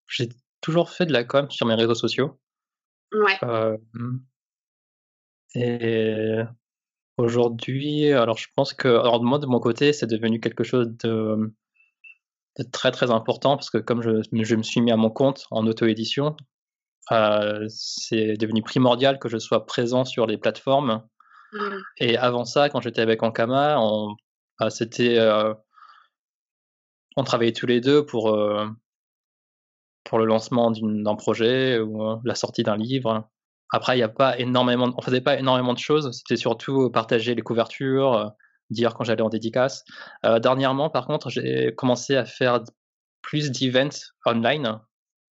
j'ai 0.06 0.28
toujours 0.60 0.90
fait 0.90 1.06
de 1.06 1.12
la 1.12 1.24
com 1.24 1.50
sur 1.50 1.66
mes 1.66 1.74
réseaux 1.74 1.94
sociaux. 1.94 2.38
Ouais. 3.12 3.38
Euh, 3.44 3.76
et 5.54 6.38
aujourd'hui, 7.16 8.12
alors 8.12 8.36
je 8.36 8.48
pense 8.54 8.74
que, 8.74 8.88
alors 8.88 9.22
moi 9.22 9.38
de 9.38 9.46
mon 9.46 9.60
côté, 9.60 9.92
c'est 9.92 10.06
devenu 10.06 10.40
quelque 10.40 10.64
chose 10.64 10.88
de, 11.04 11.52
de, 12.58 12.64
très 12.70 12.90
très 12.90 13.10
important 13.10 13.56
parce 13.56 13.70
que 13.70 13.78
comme 13.78 14.02
je, 14.02 14.22
je 14.32 14.54
me 14.56 14.62
suis 14.62 14.80
mis 14.80 14.92
à 14.92 14.96
mon 14.96 15.10
compte 15.10 15.46
en 15.50 15.66
auto-édition, 15.66 16.36
euh, 17.12 17.66
c'est 17.68 18.36
devenu 18.36 18.62
primordial 18.62 19.18
que 19.18 19.28
je 19.28 19.38
sois 19.38 19.64
présent 19.66 20.04
sur 20.04 20.26
les 20.26 20.36
plateformes. 20.36 21.06
Mmh. 21.52 21.76
Et 21.98 22.18
avant 22.18 22.44
ça, 22.44 22.68
quand 22.68 22.80
j'étais 22.80 23.00
avec 23.00 23.22
Ankama, 23.22 23.78
on, 23.78 24.14
bah, 24.58 24.70
c'était 24.70 25.18
on 27.16 27.24
travaillait 27.24 27.52
tous 27.52 27.66
les 27.66 27.80
deux 27.80 28.04
pour 28.04 28.36
pour 30.06 30.18
le 30.18 30.24
lancement 30.24 30.70
d'un 30.70 31.14
projet 31.16 31.78
ou 31.78 32.18
la 32.24 32.34
sortie 32.34 32.62
d'un 32.62 32.76
livre. 32.76 33.28
Après, 33.72 33.96
il 33.96 34.00
y 34.00 34.04
a 34.04 34.08
pas 34.08 34.38
énormément, 34.38 34.88
on 34.96 35.02
faisait 35.02 35.20
pas 35.20 35.38
énormément 35.38 35.74
de 35.74 35.78
choses. 35.78 36.10
C'était 36.12 36.36
surtout 36.36 36.90
partager 36.90 37.34
les 37.34 37.42
couvertures, 37.42 38.32
dire 38.70 38.94
quand 38.94 39.04
j'allais 39.04 39.22
en 39.22 39.28
dédicace. 39.28 39.84
dernièrement, 40.24 40.88
par 40.88 41.06
contre, 41.06 41.30
j'ai 41.30 41.74
commencé 41.76 42.16
à 42.16 42.24
faire 42.24 42.60
plus 43.22 43.50
d'events 43.50 44.12
online. 44.24 44.80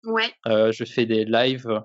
Ouais. 0.04 0.32
je 0.46 0.84
fais 0.84 1.06
des 1.06 1.24
lives 1.24 1.82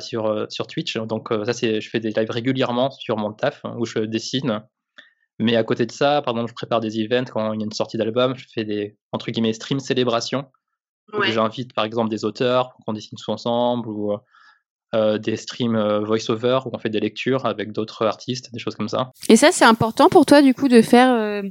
sur, 0.00 0.46
sur 0.50 0.66
Twitch. 0.66 0.98
Donc, 0.98 1.28
ça, 1.44 1.52
c'est, 1.54 1.80
je 1.80 1.88
fais 1.88 2.00
des 2.00 2.10
lives 2.10 2.30
régulièrement 2.30 2.90
sur 2.90 3.16
mon 3.16 3.32
taf 3.32 3.62
où 3.78 3.86
je 3.86 4.00
dessine. 4.00 4.62
Mais 5.38 5.56
à 5.56 5.62
côté 5.62 5.86
de 5.86 5.92
ça, 5.92 6.20
par 6.22 6.34
exemple, 6.34 6.50
je 6.50 6.54
prépare 6.54 6.80
des 6.80 7.00
events 7.00 7.30
quand 7.32 7.52
il 7.52 7.60
y 7.60 7.62
a 7.62 7.64
une 7.64 7.72
sortie 7.72 7.96
d'album, 7.96 8.36
je 8.36 8.44
fais 8.52 8.64
des, 8.64 8.98
entre 9.12 9.30
guillemets, 9.30 9.52
stream 9.52 9.78
célébrations. 9.78 10.46
J'invite 11.22 11.74
par 11.74 11.84
exemple 11.84 12.10
des 12.10 12.24
auteurs 12.24 12.70
pour 12.70 12.84
qu'on 12.84 12.92
dessine 12.92 13.16
tous 13.16 13.30
ensemble 13.30 13.88
ou 13.88 14.18
euh, 14.94 15.18
des 15.18 15.36
streams 15.36 15.76
euh, 15.76 16.00
voice-over 16.00 16.60
où 16.64 16.70
on 16.72 16.78
fait 16.78 16.88
des 16.88 17.00
lectures 17.00 17.44
avec 17.44 17.72
d'autres 17.72 18.06
artistes, 18.06 18.50
des 18.54 18.58
choses 18.58 18.74
comme 18.74 18.88
ça. 18.88 19.12
Et 19.28 19.36
ça, 19.36 19.52
c'est 19.52 19.66
important 19.66 20.08
pour 20.08 20.24
toi 20.24 20.40
du 20.40 20.54
coup 20.54 20.66
de 20.66 20.80
faire, 20.80 21.12
euh, 21.12 21.42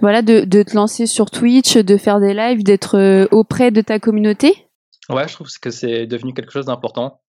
voilà, 0.00 0.22
de, 0.22 0.40
de, 0.46 0.62
te 0.62 0.74
lancer 0.74 1.06
sur 1.06 1.30
Twitch, 1.30 1.76
de 1.76 1.96
faire 1.98 2.18
des 2.18 2.32
lives, 2.32 2.64
d'être 2.64 3.28
auprès 3.30 3.72
de 3.72 3.82
ta 3.82 3.98
communauté? 3.98 4.68
Ouais, 5.10 5.28
je 5.28 5.34
trouve 5.34 5.48
que 5.60 5.70
c'est 5.70 6.06
devenu 6.06 6.32
quelque 6.32 6.50
chose 6.50 6.64
d'important. 6.64 7.20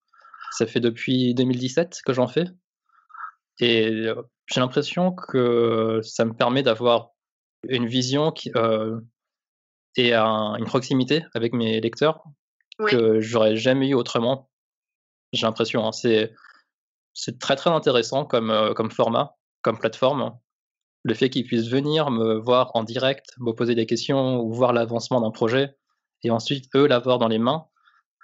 Ça 0.51 0.65
fait 0.65 0.79
depuis 0.79 1.33
2017 1.33 2.03
que 2.05 2.13
j'en 2.13 2.29
fais. 2.29 2.45
Et 3.59 4.07
j'ai 4.47 4.61
l'impression 4.61 5.11
que 5.11 5.99
ça 6.03 6.23
me 6.23 6.31
permet 6.31 6.63
d'avoir 6.63 7.09
une 7.67 7.85
vision 7.85 8.31
qui, 8.31 8.49
et 9.95 10.13
une 10.13 10.65
proximité 10.65 11.25
avec 11.33 11.53
mes 11.53 11.79
lecteurs 11.79 12.23
que 12.87 13.19
j'aurais 13.19 13.55
jamais 13.55 13.89
eu 13.89 13.93
autrement. 13.93 14.49
J'ai 15.31 15.45
l'impression, 15.45 15.85
hein, 15.85 15.91
c'est 15.91 16.33
c'est 17.13 17.39
très 17.39 17.55
très 17.55 17.69
intéressant 17.69 18.25
comme, 18.25 18.49
euh, 18.49 18.73
comme 18.73 18.91
format, 18.91 19.35
comme 19.61 19.77
plateforme. 19.77 20.37
Le 21.03 21.13
fait 21.13 21.29
qu'ils 21.29 21.45
puissent 21.45 21.69
venir 21.69 22.09
me 22.11 22.35
voir 22.35 22.71
en 22.73 22.83
direct, 22.83 23.27
me 23.39 23.51
poser 23.51 23.75
des 23.75 23.85
questions 23.85 24.39
ou 24.39 24.51
voir 24.51 24.73
l'avancement 24.73 25.21
d'un 25.21 25.31
projet, 25.31 25.75
et 26.23 26.31
ensuite 26.31 26.69
eux 26.75 26.87
l'avoir 26.87 27.19
dans 27.19 27.27
les 27.27 27.39
mains, 27.39 27.65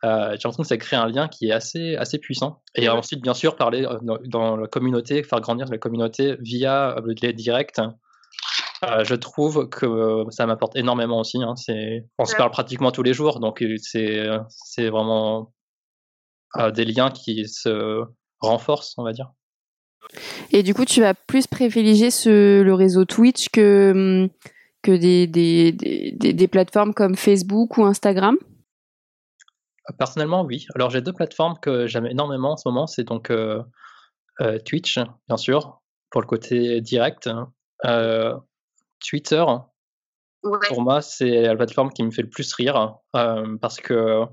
euh, 0.05 0.31
j'ai 0.31 0.37
l'impression 0.37 0.63
que 0.63 0.67
ça 0.67 0.77
crée 0.77 0.95
un 0.95 1.07
lien 1.07 1.27
qui 1.27 1.49
est 1.49 1.51
assez, 1.51 1.97
assez 1.97 2.19
puissant. 2.19 2.63
Et 2.75 2.87
ensuite, 2.87 3.21
bien 3.21 3.33
sûr, 3.33 3.57
parler 3.57 3.85
euh, 3.85 3.99
dans, 4.25 4.55
la 4.55 4.67
communauté, 4.67 5.23
faire 5.23 5.41
grandir 5.41 5.67
la 5.67 5.77
communauté 5.77 6.37
via 6.39 6.95
les 7.21 7.33
directs. 7.33 7.81
Je 8.81 9.15
trouve 9.15 9.69
que 9.69 10.25
ça 10.29 10.45
m'apporte 10.45 10.75
énormément 10.75 11.19
aussi. 11.19 11.41
Hein. 11.41 11.55
on 12.17 12.25
se 12.25 12.35
parle 12.35 12.51
pratiquement 12.51 12.91
tous 12.91 13.03
les 13.03 13.13
jours, 13.13 13.39
donc 13.39 13.63
c'est 13.77 14.89
vraiment 14.89 15.53
des 16.73 16.85
liens 16.85 17.11
qui 17.11 17.47
se 17.47 18.03
renforcent, 18.39 18.95
on 18.97 19.03
va 19.03 19.11
dire. 19.11 19.31
Et 20.51 20.63
du 20.63 20.73
coup, 20.73 20.85
tu 20.85 21.01
vas 21.01 21.13
plus 21.13 21.47
privilégier 21.47 22.11
ce, 22.11 22.61
le 22.61 22.73
réseau 22.73 23.05
Twitch 23.05 23.49
que, 23.49 23.91
hum, 23.93 24.29
que 24.81 24.91
des, 24.91 25.27
des, 25.27 25.71
des, 25.71 26.33
des 26.33 26.47
plateformes 26.47 26.93
comme 26.93 27.15
Facebook 27.15 27.77
ou 27.77 27.85
Instagram? 27.85 28.37
Personnellement, 29.97 30.43
oui. 30.43 30.67
Alors, 30.75 30.89
j'ai 30.89 31.01
deux 31.01 31.13
plateformes 31.13 31.55
que 31.59 31.87
j'aime 31.87 32.05
énormément 32.05 32.53
en 32.53 32.57
ce 32.57 32.67
moment. 32.67 32.87
C'est 32.87 33.03
donc 33.03 33.31
euh, 33.31 33.61
euh, 34.41 34.59
Twitch, 34.59 34.99
bien 35.27 35.37
sûr, 35.37 35.81
pour 36.11 36.21
le 36.21 36.27
côté 36.27 36.81
direct. 36.81 37.29
Euh, 37.85 38.35
Twitter, 39.05 39.43
pour 40.41 40.81
moi, 40.81 41.01
c'est 41.01 41.41
la 41.41 41.55
plateforme 41.55 41.91
qui 41.91 42.03
me 42.03 42.11
fait 42.11 42.21
le 42.21 42.29
plus 42.29 42.53
rire 42.53 42.97
parce 43.13 43.77
que 43.77 44.23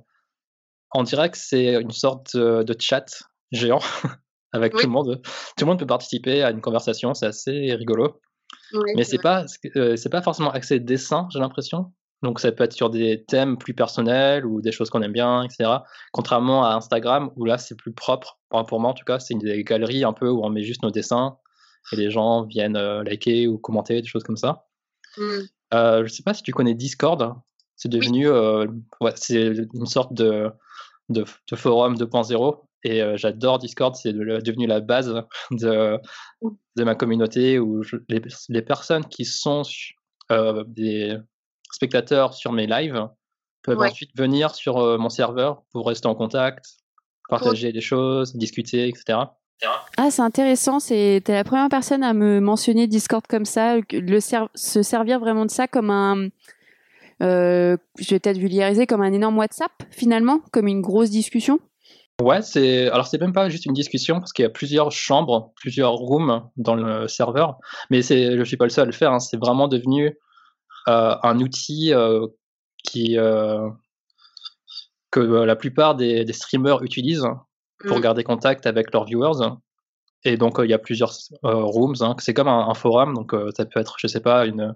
en 0.90 1.02
direct, 1.02 1.36
c'est 1.36 1.80
une 1.80 1.90
sorte 1.90 2.36
de, 2.36 2.76
chat 2.78 3.06
géant 3.52 3.80
avec 4.52 4.72
tout 4.72 4.86
le 4.86 4.92
monde. 4.92 5.20
Tout 5.56 5.64
le 5.64 5.66
monde 5.66 5.78
peut 5.78 5.86
participer 5.86 6.42
à 6.42 6.50
une 6.50 6.60
conversation, 6.60 7.14
c'est 7.14 7.26
assez 7.26 7.74
rigolo. 7.74 8.20
Mais 8.94 9.04
c'est 9.04 9.18
pas, 9.18 9.44
c'est 9.46 10.10
pas 10.10 10.22
forcément 10.22 10.50
accès 10.50 10.80
dessin, 10.80 11.28
j'ai 11.32 11.38
l'impression. 11.38 11.92
Donc 12.22 12.40
ça 12.40 12.50
peut 12.50 12.64
être 12.64 12.72
sur 12.72 12.88
des 12.88 13.24
thèmes 13.24 13.58
plus 13.58 13.74
personnels 13.74 14.46
ou 14.46 14.62
des 14.62 14.72
choses 14.72 14.90
qu'on 14.90 15.02
aime 15.02 15.12
bien, 15.12 15.42
etc. 15.42 15.70
Contrairement 16.12 16.64
à 16.64 16.74
Instagram 16.74 17.30
où 17.36 17.44
là 17.44 17.58
c'est 17.58 17.76
plus 17.76 17.92
propre, 17.92 18.38
pour 18.48 18.80
moi 18.80 18.90
en 18.90 18.94
tout 18.94 19.04
cas, 19.04 19.18
c'est 19.18 19.34
une 19.34 19.40
des 19.40 19.64
galeries 19.64 20.04
un 20.04 20.12
peu 20.12 20.28
où 20.28 20.44
on 20.44 20.50
met 20.50 20.62
juste 20.62 20.82
nos 20.82 20.90
dessins 20.90 21.36
et 21.92 21.96
les 21.96 22.10
gens 22.10 22.42
viennent 22.44 22.76
euh, 22.76 23.02
liker 23.02 23.46
ou 23.46 23.58
commenter, 23.58 24.00
des 24.00 24.08
choses 24.08 24.24
comme 24.24 24.36
ça. 24.36 24.66
Mmh. 25.16 25.22
Euh, 25.74 26.06
je 26.06 26.12
sais 26.12 26.22
pas 26.22 26.34
si 26.34 26.42
tu 26.42 26.52
connais 26.52 26.74
Discord, 26.74 27.34
c'est 27.76 27.88
devenu 27.88 28.28
euh, 28.28 28.66
c'est 29.16 29.52
une 29.74 29.86
sorte 29.86 30.12
de, 30.14 30.50
de, 31.08 31.24
forum 31.54 31.96
2.0 31.96 32.62
et 32.84 33.02
j'adore 33.16 33.58
Discord, 33.58 33.94
c'est 33.96 34.12
devenu 34.12 34.66
la 34.66 34.80
base 34.80 35.22
de, 35.50 35.98
de 36.76 36.84
ma 36.84 36.94
communauté 36.94 37.58
où 37.58 37.82
les, 38.08 38.22
les, 38.48 38.62
personnes 38.62 39.04
qui 39.06 39.24
sont 39.24 39.62
des 40.66 41.16
spectateurs 41.72 42.34
sur 42.34 42.52
mes 42.52 42.66
lives 42.66 43.08
peuvent 43.62 43.80
ensuite 43.80 44.16
venir 44.16 44.54
sur 44.54 44.76
mon 44.98 45.08
serveur 45.08 45.64
pour 45.72 45.88
rester 45.88 46.06
en 46.06 46.14
contact, 46.14 46.76
partager 47.28 47.72
des 47.72 47.80
choses, 47.80 48.36
discuter, 48.36 48.88
etc. 48.88 49.18
Ah, 49.96 50.10
c'est 50.10 50.22
intéressant. 50.22 50.80
C'est 50.80 51.22
es 51.26 51.32
la 51.32 51.44
première 51.44 51.68
personne 51.68 52.02
à 52.02 52.12
me 52.12 52.40
mentionner 52.40 52.86
Discord 52.86 53.26
comme 53.26 53.44
ça, 53.44 53.76
le 53.90 54.20
se 54.20 54.82
servir 54.82 55.18
vraiment 55.18 55.46
de 55.46 55.50
ça 55.50 55.66
comme 55.66 55.90
un, 55.90 56.28
euh, 57.22 57.76
je 57.98 58.10
vais 58.10 58.18
peut-être 58.20 58.38
vulgariser 58.38 58.86
comme 58.86 59.00
un 59.00 59.12
énorme 59.12 59.38
WhatsApp 59.38 59.72
finalement, 59.90 60.40
comme 60.52 60.66
une 60.66 60.82
grosse 60.82 61.10
discussion. 61.10 61.58
Ouais, 62.22 62.40
c'est 62.40 62.88
alors 62.88 63.06
c'est 63.06 63.20
même 63.20 63.34
pas 63.34 63.48
juste 63.50 63.66
une 63.66 63.74
discussion 63.74 64.20
parce 64.20 64.32
qu'il 64.32 64.42
y 64.42 64.46
a 64.46 64.50
plusieurs 64.50 64.90
chambres, 64.90 65.52
plusieurs 65.56 65.92
rooms 65.92 66.48
dans 66.56 66.74
le 66.74 67.08
serveur, 67.08 67.58
mais 67.90 68.00
c'est 68.00 68.38
je 68.38 68.44
suis 68.44 68.56
pas 68.56 68.64
le 68.64 68.70
seul 68.70 68.84
à 68.84 68.86
le 68.86 68.92
faire. 68.92 69.12
Hein. 69.12 69.18
c'est 69.18 69.36
vraiment 69.36 69.68
devenu 69.68 70.18
euh, 70.88 71.14
un 71.22 71.40
outil 71.40 71.92
euh, 71.92 72.26
que 75.10 75.20
la 75.20 75.56
plupart 75.56 75.94
des, 75.94 76.30
streamers 76.32 76.82
utilisent 76.82 77.26
pour 77.78 77.98
mmh. 77.98 78.00
garder 78.00 78.24
contact 78.24 78.66
avec 78.66 78.92
leurs 78.92 79.04
viewers. 79.04 79.56
Et 80.24 80.36
donc, 80.36 80.56
il 80.62 80.70
y 80.70 80.74
a 80.74 80.78
plusieurs 80.78 81.14
rooms. 81.42 81.96
Hein. 82.00 82.16
C'est 82.18 82.34
comme 82.34 82.48
un, 82.48 82.74
forum. 82.74 83.14
Donc, 83.14 83.34
ça 83.54 83.64
peut 83.64 83.78
être, 83.78 83.96
je 83.98 84.06
sais 84.06 84.20
pas, 84.20 84.46
une, 84.46 84.74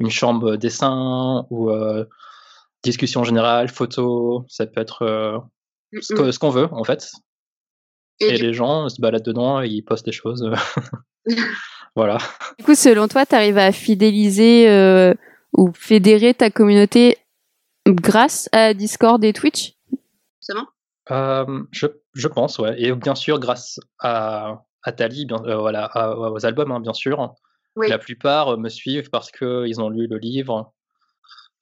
une 0.00 0.10
chambre 0.10 0.56
dessin 0.56 1.46
ou 1.50 1.70
discussion 2.82 3.22
générale, 3.22 3.68
photo. 3.68 4.44
Ça 4.48 4.66
peut 4.66 4.80
être 4.80 5.42
mmh, 5.92 6.00
ce 6.00 6.38
qu'on 6.38 6.50
veut, 6.50 6.68
en 6.72 6.84
fait. 6.84 7.12
Et, 8.20 8.36
les 8.38 8.52
gens 8.52 8.88
se 8.88 9.00
baladent 9.00 9.24
dedans 9.24 9.62
et 9.62 9.68
ils 9.68 9.82
postent 9.82 10.06
des 10.06 10.12
choses. 10.12 10.50
voilà. 11.94 12.18
Du 12.58 12.64
coup, 12.64 12.74
selon 12.74 13.06
toi, 13.06 13.24
tu 13.24 13.36
arrives 13.36 13.58
à 13.58 13.70
fidéliser 13.70 15.14
ou 15.56 15.70
fédérer 15.74 16.34
ta 16.34 16.50
communauté 16.50 17.18
grâce 17.86 18.48
à 18.52 18.74
Discord 18.74 19.22
et 19.24 19.32
Twitch? 19.32 19.74
Euh, 21.10 21.62
je, 21.70 21.86
je, 22.14 22.28
pense, 22.28 22.58
ouais. 22.58 22.80
Et 22.80 22.92
bien 22.92 23.14
sûr, 23.14 23.38
grâce 23.38 23.80
à, 24.00 24.64
à 24.82 24.92
Tali, 24.92 25.26
bien, 25.26 25.42
euh, 25.44 25.56
voilà, 25.56 25.90
aux 26.18 26.44
albums, 26.44 26.72
hein, 26.72 26.80
bien 26.80 26.94
sûr. 26.94 27.34
La 27.76 27.98
plupart 27.98 28.58
me 28.58 28.68
suivent 28.68 29.08
parce 29.08 29.30
qu'ils 29.30 29.80
ont 29.80 29.88
lu 29.88 30.08
le 30.08 30.18
livre. 30.18 30.72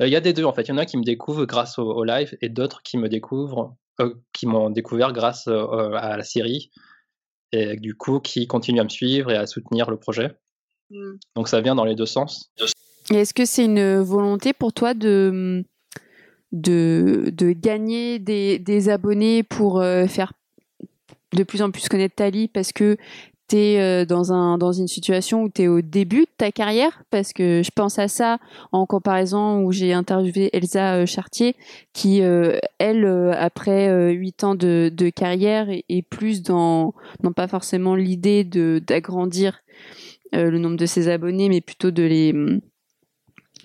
Euh, 0.00 0.06
il 0.06 0.12
y 0.12 0.16
a 0.16 0.20
des 0.20 0.32
deux, 0.32 0.44
en 0.44 0.54
fait. 0.54 0.62
Il 0.62 0.68
y 0.68 0.72
en 0.72 0.78
a 0.78 0.86
qui 0.86 0.96
me 0.96 1.04
découvrent 1.04 1.44
grâce 1.44 1.78
au, 1.78 2.04
live 2.04 2.36
et 2.40 2.48
d'autres 2.48 2.82
qui 2.82 2.96
me 2.96 3.10
découvrent, 3.10 3.76
qui 4.32 4.46
m'ont 4.46 4.70
découvert 4.70 5.12
grâce 5.12 5.46
à 5.46 6.16
la 6.16 6.24
série. 6.24 6.70
Et 7.52 7.76
du 7.76 7.94
coup, 7.94 8.20
qui 8.20 8.46
continuent 8.46 8.80
à 8.80 8.84
me 8.84 8.88
suivre 8.88 9.30
et 9.30 9.36
à 9.36 9.46
soutenir 9.46 9.90
le 9.90 9.98
projet. 9.98 10.36
Hmm. 10.88 11.16
Donc 11.34 11.48
ça 11.48 11.60
vient 11.60 11.74
dans 11.74 11.84
les 11.84 11.94
deux 11.94 12.06
sens. 12.06 12.50
Est-ce 13.10 13.34
que 13.34 13.44
c'est 13.44 13.66
une 13.66 14.00
volonté 14.00 14.54
pour 14.54 14.72
toi 14.72 14.94
de, 14.94 15.64
de, 16.56 17.32
de 17.32 17.52
gagner 17.52 18.18
des, 18.18 18.88
abonnés 18.88 19.42
pour 19.42 19.80
euh, 19.80 20.06
faire 20.06 20.32
de 21.32 21.42
plus 21.42 21.62
en 21.62 21.70
plus 21.70 21.88
connaître 21.88 22.14
Tali 22.16 22.48
parce 22.48 22.72
que 22.72 22.96
tu 23.48 23.56
es 23.56 23.80
euh, 23.80 24.04
dans, 24.04 24.32
un, 24.32 24.58
dans 24.58 24.72
une 24.72 24.88
situation 24.88 25.42
où 25.42 25.48
tu 25.48 25.62
es 25.62 25.68
au 25.68 25.82
début 25.82 26.22
de 26.22 26.30
ta 26.36 26.50
carrière 26.50 27.02
Parce 27.10 27.32
que 27.32 27.62
je 27.62 27.70
pense 27.74 27.98
à 27.98 28.08
ça 28.08 28.38
en 28.72 28.86
comparaison 28.86 29.62
où 29.62 29.70
j'ai 29.70 29.92
interviewé 29.92 30.50
Elsa 30.52 30.96
euh, 30.96 31.06
Chartier 31.06 31.54
qui, 31.92 32.20
elle, 32.78 33.06
après 33.38 34.12
huit 34.12 34.44
ans 34.44 34.54
de, 34.54 34.90
de 34.92 35.10
carrière, 35.10 35.68
est, 35.70 36.02
plus 36.02 36.42
dans, 36.42 36.94
non 37.22 37.32
pas 37.32 37.48
forcément 37.48 37.94
l'idée 37.94 38.44
d'agrandir 38.44 39.60
le 40.32 40.58
nombre 40.58 40.76
de 40.76 40.86
ses 40.86 41.08
abonnés, 41.08 41.48
mais 41.48 41.60
plutôt 41.60 41.90
de 41.90 42.02
les 42.02 42.60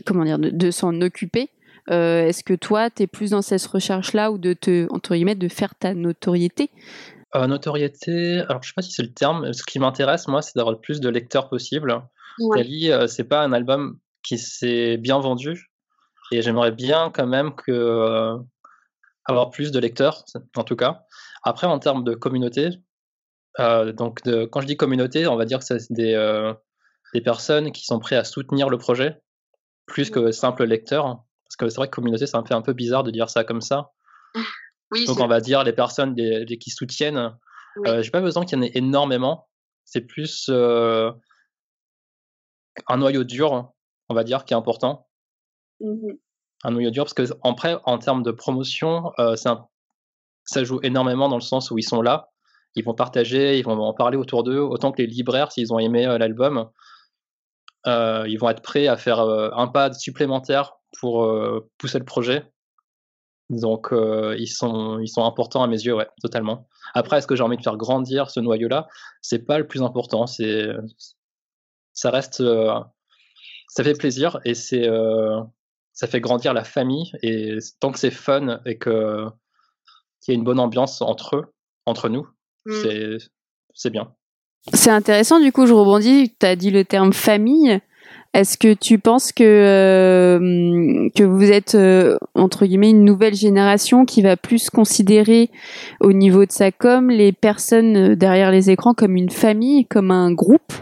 comment 0.05 0.23
dire, 0.23 0.39
de, 0.39 0.71
s'en 0.71 0.99
occuper. 1.01 1.49
Euh, 1.89 2.27
est-ce 2.27 2.43
que 2.43 2.53
toi, 2.53 2.89
tu 2.89 3.03
es 3.03 3.07
plus 3.07 3.31
dans 3.31 3.41
cette 3.41 3.65
recherche-là 3.65 4.31
ou 4.31 4.37
de 4.37 4.53
te, 4.53 4.87
entre 4.91 5.15
guillemets, 5.15 5.35
de 5.35 5.47
faire 5.47 5.75
ta 5.75 5.93
notoriété? 5.93 6.69
Notoriété, 7.33 8.39
alors 8.39 8.61
je 8.61 8.67
sais 8.67 8.73
pas 8.75 8.81
si 8.81 8.91
c'est 8.91 9.03
le 9.03 9.13
terme, 9.13 9.53
ce 9.53 9.63
qui 9.63 9.79
m'intéresse 9.79 10.27
moi, 10.27 10.41
c'est 10.41 10.53
d'avoir 10.55 10.73
le 10.73 10.81
plus 10.81 10.99
de 10.99 11.07
lecteurs 11.07 11.49
possible. 11.49 12.01
Ouais. 12.39 13.07
c'est 13.07 13.23
pas 13.23 13.41
un 13.41 13.53
album 13.53 13.99
qui 14.21 14.37
s'est 14.37 14.97
bien 14.97 15.19
vendu 15.19 15.71
et 16.31 16.41
j'aimerais 16.41 16.71
bien 16.71 17.09
quand 17.09 17.27
même 17.27 17.55
que 17.55 18.35
avoir 19.23 19.49
plus 19.49 19.71
de 19.71 19.79
lecteurs, 19.79 20.25
en 20.57 20.63
tout 20.65 20.75
cas. 20.75 21.05
Après, 21.43 21.67
en 21.67 21.79
termes 21.79 22.03
de 22.03 22.15
communauté, 22.15 22.69
donc 23.57 24.23
de, 24.23 24.43
quand 24.43 24.59
je 24.59 24.67
dis 24.67 24.75
communauté, 24.75 25.25
on 25.25 25.37
va 25.37 25.45
dire 25.45 25.59
que 25.59 25.65
c'est 25.65 25.89
des, 25.89 26.53
des 27.13 27.21
personnes 27.21 27.71
qui 27.71 27.85
sont 27.85 27.99
prêtes 27.99 28.19
à 28.19 28.25
soutenir 28.25 28.69
le 28.69 28.77
projet 28.77 29.21
plus 29.85 30.09
que 30.09 30.31
simple 30.31 30.65
lecteur. 30.65 31.23
Parce 31.51 31.57
que 31.57 31.69
c'est 31.69 31.77
vrai 31.77 31.87
que 31.87 31.95
communauté, 31.95 32.27
ça 32.27 32.41
me 32.41 32.47
fait 32.47 32.53
un 32.53 32.61
peu 32.61 32.71
bizarre 32.71 33.03
de 33.03 33.11
dire 33.11 33.29
ça 33.29 33.43
comme 33.43 33.59
ça. 33.59 33.91
Donc 35.05 35.19
on 35.19 35.27
va 35.27 35.41
dire 35.41 35.65
les 35.65 35.73
personnes 35.73 36.15
qui 36.15 36.69
soutiennent. 36.69 37.35
Euh, 37.85 38.01
J'ai 38.01 38.11
pas 38.11 38.21
besoin 38.21 38.45
qu'il 38.45 38.57
y 38.57 38.61
en 38.61 38.63
ait 38.63 38.71
énormément. 38.73 39.49
C'est 39.83 40.01
plus 40.01 40.47
euh, 40.49 41.11
un 42.87 42.97
noyau 42.97 43.25
dur, 43.25 43.73
on 44.07 44.13
va 44.13 44.23
dire, 44.23 44.45
qui 44.45 44.53
est 44.53 44.57
important. 44.57 45.09
Mmh 45.81 46.13
un 46.63 46.71
noyau 46.71 46.91
dur 46.91 47.05
parce 47.05 47.15
que 47.15 47.23
en, 47.41 47.55
en 47.85 47.97
termes 47.97 48.21
de 48.21 48.31
promotion, 48.31 49.11
euh, 49.17 49.35
ça 49.35 50.63
joue 50.63 50.79
énormément 50.83 51.27
dans 51.27 51.37
le 51.37 51.41
sens 51.41 51.71
où 51.71 51.77
ils 51.79 51.83
sont 51.83 52.03
là, 52.03 52.29
ils 52.75 52.83
vont 52.83 52.93
partager, 52.93 53.57
ils 53.57 53.65
vont 53.65 53.79
en 53.81 53.93
parler 53.93 54.17
autour 54.17 54.43
d'eux, 54.43 54.59
autant 54.59 54.91
que 54.91 55.01
les 55.01 55.07
libraires, 55.07 55.51
s'ils 55.51 55.73
ont 55.73 55.79
aimé 55.79 56.05
euh, 56.05 56.17
l'album, 56.17 56.69
ils 57.85 58.37
vont 58.37 58.49
être 58.49 58.61
prêts 58.61 58.87
à 58.87 58.97
faire 58.97 59.19
un 59.19 59.67
pas 59.67 59.93
supplémentaire 59.93 60.73
pour 60.99 61.27
pousser 61.77 61.99
le 61.99 62.05
projet. 62.05 62.51
Donc 63.49 63.89
ils, 63.91 64.47
sont, 64.47 64.99
ils 64.99 65.07
sont 65.09 65.25
importants 65.25 65.63
à 65.63 65.67
mes 65.67 65.81
yeux, 65.81 65.95
ouais, 65.95 66.07
totalement. 66.21 66.67
Après, 66.93 67.17
est-ce 67.17 67.27
que 67.27 67.35
j'ai 67.35 67.43
envie 67.43 67.57
de 67.57 67.63
faire 67.63 67.77
grandir 67.77 68.29
ce 68.29 68.39
noyau-là? 68.39 68.87
C'est 69.21 69.45
pas 69.45 69.57
le 69.57 69.67
plus 69.67 69.81
important. 69.81 70.27
C'est, 70.27 70.67
ça 71.93 72.11
reste, 72.11 72.43
ça 73.67 73.83
fait 73.83 73.93
plaisir 73.93 74.39
et 74.45 74.53
c'est, 74.53 74.89
ça 75.93 76.07
fait 76.07 76.21
grandir 76.21 76.53
la 76.53 76.63
famille. 76.63 77.11
Et 77.23 77.57
tant 77.79 77.91
que 77.91 77.99
c'est 77.99 78.11
fun 78.11 78.61
et 78.65 78.77
que 78.77 79.27
qu'il 80.21 80.33
y 80.33 80.37
a 80.37 80.37
une 80.37 80.43
bonne 80.43 80.59
ambiance 80.59 81.01
entre 81.01 81.35
eux, 81.35 81.53
entre 81.85 82.07
nous, 82.07 82.27
mmh. 82.65 82.71
c'est, 82.83 83.17
c'est 83.73 83.89
bien. 83.89 84.15
C'est 84.73 84.91
intéressant, 84.91 85.39
du 85.39 85.51
coup, 85.51 85.65
je 85.65 85.73
rebondis, 85.73 86.33
tu 86.39 86.45
as 86.45 86.55
dit 86.55 86.71
le 86.71 86.85
terme 86.85 87.13
famille. 87.13 87.79
Est-ce 88.33 88.57
que 88.57 88.73
tu 88.73 88.97
penses 88.97 89.33
que, 89.33 89.43
euh, 89.43 91.09
vous 91.19 91.51
êtes, 91.51 91.75
euh, 91.75 92.17
entre 92.33 92.65
guillemets, 92.65 92.91
une 92.91 93.03
nouvelle 93.03 93.33
génération 93.33 94.05
qui 94.05 94.21
va 94.21 94.37
plus 94.37 94.69
considérer 94.69 95.49
au 95.99 96.13
niveau 96.13 96.45
de 96.45 96.51
sa 96.51 96.71
com 96.71 97.09
les 97.09 97.33
personnes 97.33 98.11
euh, 98.11 98.15
derrière 98.15 98.51
les 98.51 98.69
écrans 98.69 98.93
comme 98.93 99.17
une 99.17 99.31
famille, 99.31 99.85
comme 99.85 100.11
un 100.11 100.31
groupe? 100.31 100.73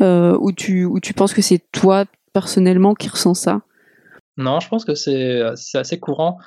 Ou, 0.00 0.52
tu, 0.52 0.88
penses 1.14 1.34
que 1.34 1.42
c'est 1.42 1.60
toi, 1.72 2.04
personnellement, 2.32 2.94
qui 2.94 3.08
ressens 3.08 3.34
ça? 3.34 3.60
Non, 4.36 4.60
je 4.60 4.68
pense 4.68 4.84
que 4.84 4.94
c'est 4.94 5.42
assez 5.74 5.98
courant 5.98 6.38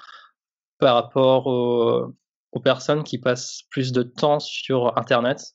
par 0.80 0.96
rapport 0.96 1.48
aux 1.48 2.60
personnes 2.62 3.04
qui 3.04 3.20
passent 3.20 3.64
plus 3.70 3.92
de 3.92 4.04
temps 4.04 4.40
sur 4.40 4.98
Internet 4.98 5.54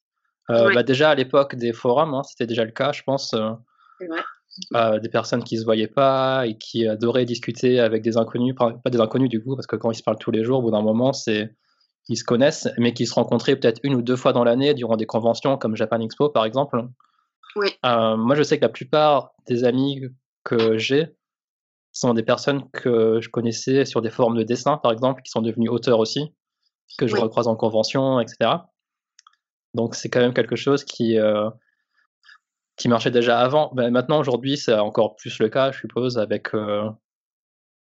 euh, 0.50 0.72
bah 0.72 0.82
déjà 0.82 1.10
à 1.10 1.14
l'époque 1.14 1.56
des 1.56 1.72
forums, 1.72 2.14
hein, 2.14 2.22
c'était 2.22 2.46
déjà 2.46 2.64
le 2.64 2.70
cas, 2.70 2.92
je 2.92 3.02
pense. 3.02 3.34
Euh, 3.34 3.52
euh, 4.74 4.98
des 5.00 5.10
personnes 5.10 5.44
qui 5.44 5.58
se 5.58 5.64
voyaient 5.64 5.86
pas 5.86 6.46
et 6.46 6.56
qui 6.56 6.86
adoraient 6.88 7.26
discuter 7.26 7.78
avec 7.78 8.02
des 8.02 8.16
inconnus, 8.16 8.54
pas 8.54 8.90
des 8.90 9.00
inconnus 9.00 9.28
du 9.28 9.42
coup, 9.42 9.54
parce 9.54 9.66
que 9.66 9.76
quand 9.76 9.90
ils 9.90 9.96
se 9.96 10.02
parlent 10.02 10.18
tous 10.18 10.30
les 10.30 10.44
jours, 10.44 10.60
au 10.60 10.62
bout 10.62 10.70
d'un 10.70 10.82
moment, 10.82 11.12
c'est 11.12 11.54
ils 12.08 12.16
se 12.16 12.24
connaissent, 12.24 12.68
mais 12.78 12.94
qui 12.94 13.04
se 13.04 13.14
rencontraient 13.14 13.56
peut-être 13.56 13.80
une 13.82 13.94
ou 13.94 14.02
deux 14.02 14.16
fois 14.16 14.32
dans 14.32 14.44
l'année 14.44 14.72
durant 14.74 14.96
des 14.96 15.06
conventions 15.06 15.58
comme 15.58 15.76
Japan 15.76 16.00
Expo 16.00 16.30
par 16.30 16.44
exemple. 16.44 16.82
Oui. 17.56 17.68
moi, 17.82 18.34
je 18.34 18.42
sais 18.42 18.58
que 18.58 18.62
la 18.62 18.68
plupart 18.68 19.32
des 19.48 19.64
amis 19.64 20.02
que 20.44 20.78
j'ai 20.78 21.16
sont 21.92 22.12
des 22.14 22.22
personnes 22.22 22.70
que 22.70 23.20
je 23.20 23.28
connaissais 23.30 23.84
sur 23.84 24.02
des 24.02 24.10
forums 24.10 24.36
de 24.36 24.42
dessin, 24.42 24.76
par 24.76 24.92
exemple, 24.92 25.22
qui 25.22 25.30
sont 25.30 25.40
devenus 25.40 25.70
auteurs 25.70 25.98
aussi, 25.98 26.34
que 26.98 27.06
je 27.06 27.16
recroise 27.16 27.48
en 27.48 27.56
convention, 27.56 28.20
etc. 28.20 28.50
Donc 29.76 29.94
c'est 29.94 30.08
quand 30.08 30.20
même 30.20 30.34
quelque 30.34 30.56
chose 30.56 30.84
qui, 30.84 31.18
euh, 31.18 31.48
qui 32.76 32.88
marchait 32.88 33.10
déjà 33.10 33.38
avant. 33.38 33.70
Ben, 33.74 33.90
maintenant, 33.90 34.18
aujourd'hui, 34.18 34.56
c'est 34.56 34.74
encore 34.74 35.16
plus 35.16 35.38
le 35.38 35.48
cas, 35.48 35.70
je 35.70 35.78
suppose, 35.80 36.18
avec 36.18 36.54
euh, 36.54 36.88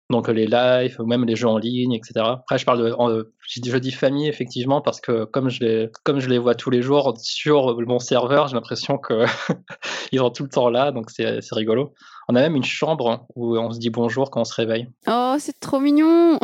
donc 0.10 0.28
les 0.30 0.48
lives 0.48 0.96
ou 1.00 1.06
même 1.06 1.26
les 1.26 1.36
jeux 1.36 1.48
en 1.48 1.58
ligne, 1.58 1.94
etc. 1.94 2.14
Après, 2.16 2.58
je 2.58 2.66
parle 2.66 2.84
de, 2.84 3.34
je 3.46 3.78
dis 3.78 3.92
famille 3.92 4.28
effectivement 4.28 4.82
parce 4.82 5.02
que 5.02 5.26
comme 5.26 5.50
je 5.50 5.60
les, 5.60 5.90
comme 6.04 6.20
je 6.20 6.30
les 6.30 6.40
vois 6.40 6.56
tous 6.56 6.70
les 6.70 6.82
jours 6.82 7.14
sur 7.18 7.78
mon 7.82 8.00
serveur, 8.00 8.48
j'ai 8.48 8.56
l'impression 8.56 8.98
que 8.98 9.26
ils 10.12 10.20
sont 10.20 10.30
tout 10.30 10.44
le 10.44 10.50
temps 10.50 10.70
là, 10.70 10.92
donc 10.92 11.10
c'est 11.12 11.40
rigolo. 11.52 11.94
On 12.30 12.36
a 12.36 12.42
même 12.42 12.56
une 12.56 12.64
chambre 12.64 13.26
où 13.36 13.58
on 13.58 13.72
se 13.72 13.80
dit 13.80 13.90
bonjour 13.90 14.32
quand 14.32 14.42
on 14.42 14.46
se 14.46 14.54
réveille. 14.54 14.90
Oh, 15.08 15.36
c'est 15.40 15.60
trop 15.60 15.80
mignon 15.80 16.40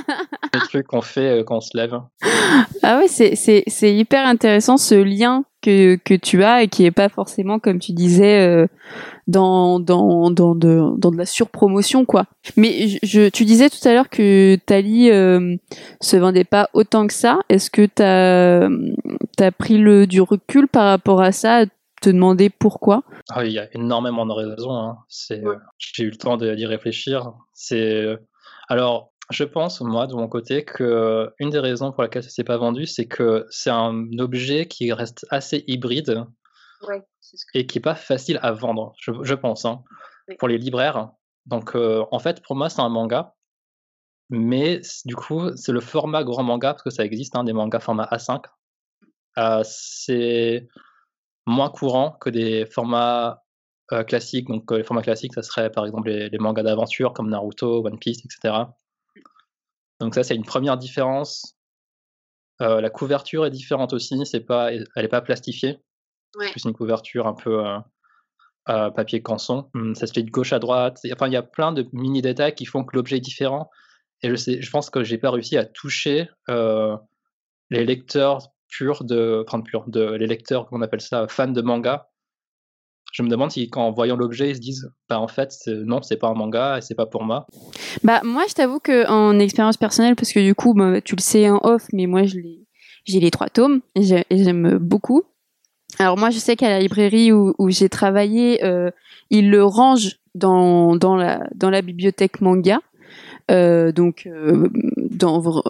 Le 0.54 0.60
truc 0.60 0.86
qu'on 0.86 1.02
fait 1.02 1.40
euh, 1.40 1.44
quand 1.44 1.56
on 1.56 1.60
se 1.60 1.76
lève. 1.76 2.00
Ah 2.82 2.98
ouais, 2.98 3.08
c'est 3.08 3.94
hyper 3.94 4.26
intéressant 4.26 4.76
ce 4.76 4.94
lien 4.94 5.44
que, 5.62 5.96
que 5.96 6.14
tu 6.14 6.44
as 6.44 6.62
et 6.62 6.68
qui 6.68 6.84
est 6.84 6.90
pas 6.90 7.08
forcément, 7.08 7.58
comme 7.58 7.78
tu 7.78 7.92
disais, 7.92 8.46
euh, 8.46 8.66
dans, 9.26 9.80
dans, 9.80 10.30
dans, 10.30 10.54
de, 10.54 10.96
dans 10.96 11.10
de 11.10 11.16
la 11.16 11.26
surpromotion, 11.26 12.04
quoi. 12.04 12.26
Mais 12.56 12.98
je, 13.02 13.28
tu 13.28 13.44
disais 13.44 13.68
tout 13.68 13.86
à 13.86 13.92
l'heure 13.92 14.08
que 14.08 14.56
Tali 14.66 15.10
euh, 15.10 15.56
se 16.00 16.16
vendait 16.16 16.44
pas 16.44 16.70
autant 16.72 17.06
que 17.06 17.14
ça. 17.14 17.40
Est-ce 17.48 17.70
que 17.70 17.82
tu 17.82 18.02
as, 18.02 18.68
as, 19.44 19.52
pris 19.52 19.78
le, 19.78 20.06
du 20.06 20.20
recul 20.20 20.68
par 20.68 20.84
rapport 20.84 21.20
à 21.20 21.32
ça 21.32 21.66
te 22.00 22.10
demander 22.10 22.48
pourquoi? 22.48 23.02
Ah, 23.30 23.44
Il 23.44 23.52
y 23.52 23.58
a 23.58 23.66
énormément 23.74 24.24
de 24.24 24.32
raisons. 24.32 24.72
Hein. 24.72 24.98
J'ai 25.08 26.04
eu 26.04 26.10
le 26.10 26.16
temps 26.16 26.36
d'y 26.36 26.66
réfléchir. 26.66 27.32
C'est 27.52 28.06
alors 28.68 29.10
je 29.30 29.44
pense, 29.44 29.80
moi, 29.80 30.06
de 30.06 30.14
mon 30.14 30.28
côté, 30.28 30.64
que 30.64 31.32
une 31.38 31.50
des 31.50 31.58
raisons 31.58 31.92
pour 31.92 32.02
laquelle 32.02 32.22
ça 32.22 32.30
s'est 32.30 32.44
pas 32.44 32.56
vendu, 32.56 32.86
c'est 32.86 33.06
que 33.06 33.46
c'est 33.50 33.70
un 33.70 34.06
objet 34.18 34.66
qui 34.66 34.92
reste 34.92 35.26
assez 35.30 35.64
hybride 35.66 36.24
et 37.52 37.66
qui 37.66 37.78
est 37.78 37.82
pas 37.82 37.94
facile 37.94 38.38
à 38.42 38.52
vendre, 38.52 38.94
je, 38.98 39.34
pense, 39.34 39.64
hein, 39.66 39.82
pour 40.38 40.48
les 40.48 40.56
libraires. 40.56 41.10
Donc, 41.44 41.74
euh, 41.74 42.04
en 42.10 42.18
fait, 42.18 42.42
pour 42.42 42.56
moi, 42.56 42.70
c'est 42.70 42.80
un 42.80 42.88
manga, 42.88 43.34
mais 44.30 44.80
du 45.04 45.14
coup, 45.14 45.54
c'est 45.56 45.72
le 45.72 45.80
format 45.80 46.24
grand 46.24 46.42
manga, 46.42 46.72
parce 46.72 46.82
que 46.82 46.90
ça 46.90 47.04
existe, 47.04 47.36
hein, 47.36 47.44
des 47.44 47.52
mangas 47.52 47.80
format 47.80 48.08
A5. 48.10 48.42
Euh, 49.36 49.62
c'est 49.64 50.68
moins 51.46 51.70
courant 51.70 52.12
que 52.12 52.30
des 52.30 52.64
formats 52.64 53.42
euh, 53.92 54.04
classiques. 54.04 54.48
Donc, 54.48 54.70
les 54.70 54.84
formats 54.84 55.02
classiques, 55.02 55.34
ça 55.34 55.42
serait 55.42 55.70
par 55.70 55.84
exemple 55.84 56.08
les, 56.08 56.30
les 56.30 56.38
mangas 56.38 56.62
d'aventure 56.62 57.12
comme 57.12 57.28
Naruto, 57.28 57.84
One 57.86 57.98
Piece, 57.98 58.24
etc. 58.24 58.64
Donc 60.00 60.14
ça, 60.14 60.22
c'est 60.22 60.34
une 60.34 60.44
première 60.44 60.76
différence. 60.76 61.56
Euh, 62.60 62.80
la 62.80 62.90
couverture 62.90 63.46
est 63.46 63.50
différente 63.50 63.92
aussi, 63.92 64.24
c'est 64.26 64.40
pas, 64.40 64.72
elle 64.72 64.86
n'est 64.96 65.08
pas 65.08 65.20
plastifiée. 65.20 65.78
C'est 66.40 66.64
une 66.64 66.74
couverture 66.74 67.26
un 67.26 67.34
peu 67.34 67.64
euh, 68.68 68.90
papier 68.90 69.22
canson. 69.22 69.70
Hum, 69.74 69.94
ça 69.94 70.06
se 70.06 70.12
fait 70.12 70.22
de 70.22 70.30
gauche 70.30 70.52
à 70.52 70.58
droite. 70.58 71.00
Enfin, 71.12 71.26
il 71.26 71.32
y 71.32 71.36
a 71.36 71.42
plein 71.42 71.72
de 71.72 71.88
mini 71.92 72.20
détails 72.20 72.54
qui 72.54 72.66
font 72.66 72.84
que 72.84 72.96
l'objet 72.96 73.16
est 73.16 73.20
différent. 73.20 73.70
Et 74.22 74.30
je, 74.30 74.36
sais, 74.36 74.60
je 74.60 74.70
pense 74.70 74.90
que 74.90 75.04
j'ai 75.04 75.18
pas 75.18 75.30
réussi 75.30 75.56
à 75.56 75.64
toucher 75.64 76.28
euh, 76.50 76.96
les 77.70 77.84
lecteurs 77.84 78.48
purs 78.68 79.04
de, 79.04 79.44
enfin 79.46 79.62
purs 79.62 79.88
de 79.88 80.12
les 80.12 80.26
lecteurs, 80.26 80.66
qu'on 80.66 80.82
appelle 80.82 81.00
ça, 81.00 81.26
fans 81.28 81.48
de 81.48 81.62
manga, 81.62 82.10
je 83.12 83.22
me 83.22 83.28
demande 83.28 83.50
si, 83.50 83.70
en 83.74 83.90
voyant 83.90 84.16
l'objet, 84.16 84.50
ils 84.50 84.56
se 84.56 84.60
disent, 84.60 84.90
bah 85.08 85.18
en 85.18 85.28
fait, 85.28 85.54
non, 85.66 86.02
c'est 86.02 86.16
pas 86.16 86.28
un 86.28 86.34
manga 86.34 86.78
et 86.78 86.80
c'est 86.80 86.94
pas 86.94 87.06
pour 87.06 87.24
moi. 87.24 87.46
Bah 88.04 88.20
moi, 88.24 88.44
je 88.48 88.54
t'avoue 88.54 88.80
que 88.80 89.08
en 89.08 89.38
expérience 89.38 89.76
personnelle, 89.76 90.14
parce 90.14 90.32
que 90.32 90.40
du 90.40 90.54
coup, 90.54 90.74
bah, 90.74 91.00
tu 91.00 91.16
le 91.16 91.22
sais 91.22 91.48
en 91.48 91.60
off, 91.62 91.86
mais 91.92 92.06
moi, 92.06 92.22
j'ai 92.24 93.20
les 93.20 93.30
trois 93.30 93.48
tomes 93.48 93.80
et 93.94 94.02
j'aime 94.02 94.78
beaucoup. 94.78 95.22
Alors 95.98 96.18
moi, 96.18 96.30
je 96.30 96.38
sais 96.38 96.54
qu'à 96.54 96.68
la 96.68 96.80
librairie 96.80 97.32
où, 97.32 97.54
j'ai 97.70 97.88
travaillé, 97.88 98.62
euh, 98.64 98.90
ils 99.30 99.50
le 99.50 99.64
rangent 99.64 100.18
dans, 100.34 100.96
la, 101.16 101.82
bibliothèque 101.82 102.40
manga. 102.40 102.80
Euh, 103.50 103.92
donc, 103.92 104.26
euh, 104.26 104.68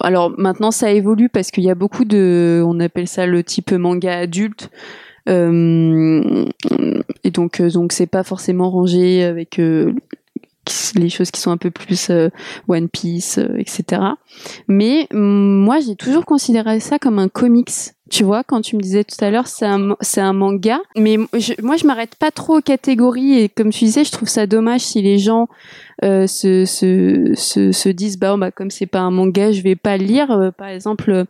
alors 0.01 0.35
maintenant 0.37 0.72
ça 0.72 0.90
évolue 0.90 1.29
parce 1.29 1.53
qu'il 1.53 1.62
y 1.62 1.70
a 1.70 1.77
beaucoup 1.77 2.05
de, 2.05 2.61
on 2.66 2.81
appelle 2.81 3.07
ça 3.07 3.24
le 3.24 3.44
type 3.44 3.70
manga 3.70 4.18
adulte, 4.18 4.68
euh, 5.29 6.44
donc, 7.31 7.61
euh, 7.61 7.71
donc 7.71 7.93
c'est 7.93 8.07
pas 8.07 8.23
forcément 8.23 8.71
rangé 8.71 9.25
avec 9.25 9.59
euh, 9.59 9.93
les 10.95 11.09
choses 11.09 11.31
qui 11.31 11.41
sont 11.41 11.51
un 11.51 11.57
peu 11.57 11.71
plus 11.71 12.11
One 12.69 12.88
Piece, 12.88 13.38
etc. 13.57 14.03
Mais 14.69 15.09
mm, 15.12 15.17
moi, 15.19 15.81
j'ai 15.81 15.97
toujours 15.97 16.27
considéré 16.27 16.81
ça 16.81 16.99
comme 16.99 17.19
un 17.19 17.29
comics 17.29 17.95
tu 18.11 18.25
vois, 18.25 18.44
quand 18.44 18.61
tu 18.61 18.77
me 18.77 18.81
disais 18.81 19.05
tout 19.05 19.23
à 19.23 19.31
l'heure, 19.31 19.47
c'est 19.47 19.66
un, 19.66 20.33
manga. 20.33 20.81
Mais 20.97 21.16
moi, 21.16 21.77
je 21.77 21.87
m'arrête 21.87 22.14
pas 22.16 22.31
trop 22.31 22.59
aux 22.59 22.62
catégories. 22.62 23.38
Et 23.38 23.49
comme 23.49 23.71
tu 23.71 23.85
disais, 23.85 24.05
je 24.05 24.12
trouve 24.12 24.29
ça 24.29 24.47
dommage 24.47 24.81
si 24.81 25.03
les 25.03 25.18
gens 25.18 25.49
euh, 26.05 26.27
se, 26.27 26.64
se, 26.64 27.33
se, 27.35 27.73
se, 27.73 27.88
disent, 27.88 28.18
bah, 28.18 28.37
bah 28.37 28.51
comme 28.51 28.71
c'est 28.71 28.87
pas 28.87 29.01
un 29.01 29.11
manga, 29.11 29.53
je 29.53 29.62
vais 29.62 29.77
pas 29.77 29.99
le 29.99 30.05
lire. 30.05 30.31
Euh, 30.31 30.51
par 30.51 30.68
exemple, 30.68 31.25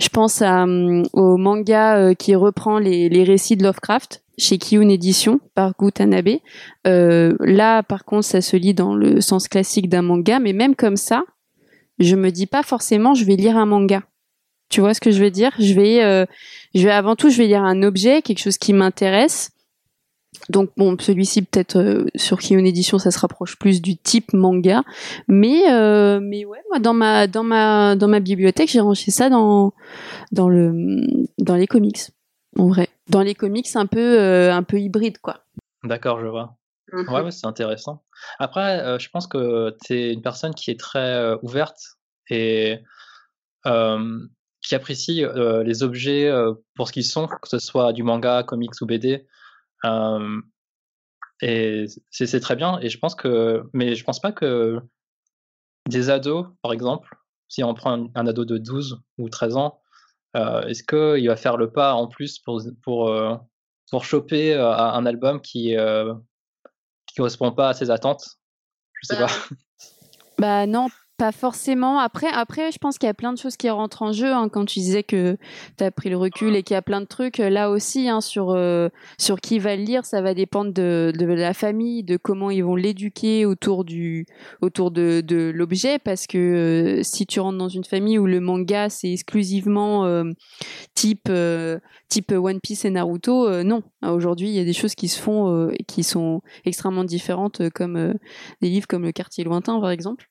je 0.00 0.08
pense 0.08 0.42
à, 0.42 0.64
euh, 0.64 1.02
au 1.12 1.36
manga 1.36 1.96
euh, 1.96 2.14
qui 2.14 2.34
reprend 2.34 2.78
les, 2.78 3.08
les 3.08 3.24
récits 3.24 3.56
de 3.56 3.62
Lovecraft 3.62 4.22
chez 4.38 4.58
Kiyun 4.58 4.88
Edition 4.88 5.40
par 5.54 5.72
Gu 5.78 5.92
Tanabe. 5.92 6.38
là, 6.84 7.82
par 7.82 8.04
contre, 8.04 8.24
ça 8.24 8.40
se 8.40 8.56
lit 8.56 8.74
dans 8.74 8.94
le 8.94 9.20
sens 9.20 9.48
classique 9.48 9.88
d'un 9.88 10.02
manga. 10.02 10.38
Mais 10.40 10.52
même 10.52 10.76
comme 10.76 10.96
ça, 10.96 11.24
je 11.98 12.16
me 12.16 12.30
dis 12.30 12.46
pas 12.46 12.62
forcément, 12.62 13.14
je 13.14 13.24
vais 13.24 13.36
lire 13.36 13.56
un 13.56 13.66
manga 13.66 14.02
tu 14.68 14.80
vois 14.80 14.94
ce 14.94 15.00
que 15.00 15.10
je 15.10 15.22
veux 15.22 15.30
dire? 15.30 15.52
Je 15.58 15.74
vais, 15.74 16.02
euh, 16.02 16.26
je 16.74 16.82
vais 16.84 16.90
avant 16.90 17.16
tout, 17.16 17.30
je 17.30 17.38
vais 17.38 17.46
lire 17.46 17.62
un 17.62 17.82
objet, 17.82 18.22
quelque 18.22 18.40
chose 18.40 18.58
qui 18.58 18.72
m'intéresse. 18.72 19.50
Donc 20.50 20.70
bon, 20.76 20.96
celui-ci 20.98 21.42
peut-être 21.42 21.76
euh, 21.76 22.06
sur 22.14 22.38
Kion 22.40 22.58
Édition, 22.58 22.98
ça 22.98 23.10
se 23.10 23.18
rapproche 23.18 23.56
plus 23.56 23.80
du 23.80 23.96
type 23.96 24.34
manga, 24.34 24.82
mais 25.28 25.70
euh, 25.70 26.20
mais 26.20 26.44
ouais, 26.44 26.60
moi 26.68 26.78
dans 26.78 26.92
ma 26.92 27.26
dans 27.26 27.42
ma 27.42 27.96
dans 27.96 28.08
ma 28.08 28.20
bibliothèque, 28.20 28.68
j'ai 28.68 28.80
rangé 28.80 29.10
ça 29.10 29.30
dans 29.30 29.72
dans 30.32 30.48
le 30.50 31.06
dans 31.38 31.54
les 31.54 31.66
comics, 31.66 32.00
en 32.58 32.68
vrai. 32.68 32.88
Dans 33.08 33.22
les 33.22 33.34
comics, 33.34 33.68
un 33.76 33.86
peu 33.86 34.50
un 34.50 34.62
peu 34.62 34.78
hybride 34.78 35.18
quoi. 35.18 35.44
D'accord, 35.84 36.20
je 36.20 36.26
vois. 36.26 36.56
Mhm. 36.92 37.08
Ouais, 37.08 37.22
ouais 37.22 37.30
c'est 37.30 37.46
intéressant. 37.46 38.02
Après, 38.38 38.98
je 38.98 39.08
pense 39.08 39.26
que 39.26 39.74
tu 39.84 39.94
es 39.94 40.12
une 40.12 40.22
personne 40.22 40.54
qui 40.54 40.70
est 40.70 40.78
très 40.78 41.34
ouverte 41.42 41.96
et 42.28 42.80
qui 44.66 44.74
apprécie 44.74 45.24
les 45.64 45.82
objets 45.82 46.32
pour 46.74 46.88
ce 46.88 46.92
qu'ils 46.92 47.04
sont, 47.04 47.28
que 47.28 47.48
ce 47.48 47.58
soit 47.58 47.92
du 47.92 48.02
manga, 48.02 48.42
comics 48.42 48.80
ou 48.80 48.86
BD. 48.86 49.26
et 51.40 51.86
c'est 52.10 52.40
très 52.40 52.56
bien. 52.56 52.80
Et 52.80 52.88
je 52.88 52.98
pense 52.98 53.14
que, 53.14 53.62
mais 53.72 53.94
je 53.94 54.04
pense 54.04 54.20
pas 54.20 54.32
que 54.32 54.80
des 55.88 56.10
ados, 56.10 56.46
par 56.62 56.72
exemple, 56.72 57.16
si 57.48 57.62
on 57.62 57.74
prend 57.74 58.10
un, 58.14 58.26
ado 58.26 58.44
de 58.44 58.58
12 58.58 59.00
ou 59.18 59.28
13 59.28 59.56
ans, 59.56 59.80
est-ce 60.34 60.82
qu'il 60.82 61.28
va 61.28 61.36
faire 61.36 61.56
le 61.56 61.70
pas 61.70 61.94
en 61.94 62.08
plus 62.08 62.40
pour, 62.40 62.60
pour, 62.82 63.14
pour 63.90 64.04
choper 64.04 64.54
un 64.54 65.06
album 65.06 65.40
qui 65.40 65.76
ne 65.76 66.12
correspond 67.16 67.52
pas 67.52 67.68
à 67.68 67.74
ses 67.74 67.92
attentes? 67.92 68.38
Je 69.00 69.06
sais 69.06 69.16
bah, 69.16 69.26
pas. 69.26 69.56
Bah 70.38 70.66
non, 70.66 70.88
pas 71.16 71.32
forcément. 71.32 71.98
Après, 71.98 72.28
après, 72.28 72.70
je 72.72 72.78
pense 72.78 72.98
qu'il 72.98 73.06
y 73.06 73.10
a 73.10 73.14
plein 73.14 73.32
de 73.32 73.38
choses 73.38 73.56
qui 73.56 73.70
rentrent 73.70 74.02
en 74.02 74.12
jeu. 74.12 74.32
Hein, 74.32 74.48
quand 74.50 74.66
tu 74.66 74.80
disais 74.80 75.02
que 75.02 75.36
tu 75.78 75.84
as 75.84 75.90
pris 75.90 76.10
le 76.10 76.16
recul 76.16 76.54
et 76.54 76.62
qu'il 76.62 76.74
y 76.74 76.76
a 76.76 76.82
plein 76.82 77.00
de 77.00 77.06
trucs, 77.06 77.40
euh, 77.40 77.48
là 77.48 77.70
aussi, 77.70 78.08
hein, 78.08 78.20
sur, 78.20 78.50
euh, 78.50 78.88
sur 79.18 79.40
qui 79.40 79.58
va 79.58 79.76
le 79.76 79.82
lire, 79.82 80.04
ça 80.04 80.20
va 80.20 80.34
dépendre 80.34 80.72
de, 80.72 81.12
de 81.16 81.24
la 81.26 81.54
famille, 81.54 82.02
de 82.02 82.16
comment 82.16 82.50
ils 82.50 82.62
vont 82.62 82.76
l'éduquer 82.76 83.46
autour, 83.46 83.84
du, 83.84 84.26
autour 84.60 84.90
de, 84.90 85.22
de 85.22 85.50
l'objet. 85.54 85.98
Parce 85.98 86.26
que 86.26 86.38
euh, 86.38 87.02
si 87.02 87.26
tu 87.26 87.40
rentres 87.40 87.58
dans 87.58 87.68
une 87.68 87.84
famille 87.84 88.18
où 88.18 88.26
le 88.26 88.40
manga, 88.40 88.90
c'est 88.90 89.10
exclusivement 89.10 89.86
type, 90.94 91.30
type 92.08 92.32
One 92.32 92.60
Piece 92.60 92.84
et 92.84 92.90
Naruto, 92.90 93.62
non. 93.62 93.82
Aujourd'hui, 94.02 94.48
il 94.48 94.54
y 94.54 94.60
a 94.60 94.64
des 94.64 94.72
choses 94.72 94.94
qui 94.94 95.08
se 95.08 95.20
font 95.20 95.70
qui 95.86 96.02
sont 96.02 96.42
extrêmement 96.64 97.04
différentes, 97.04 97.70
comme 97.70 98.14
des 98.60 98.68
livres 98.68 98.86
comme 98.86 99.02
Le 99.02 99.12
Quartier 99.12 99.44
Lointain, 99.44 99.80
par 99.80 99.90
exemple. 99.90 100.28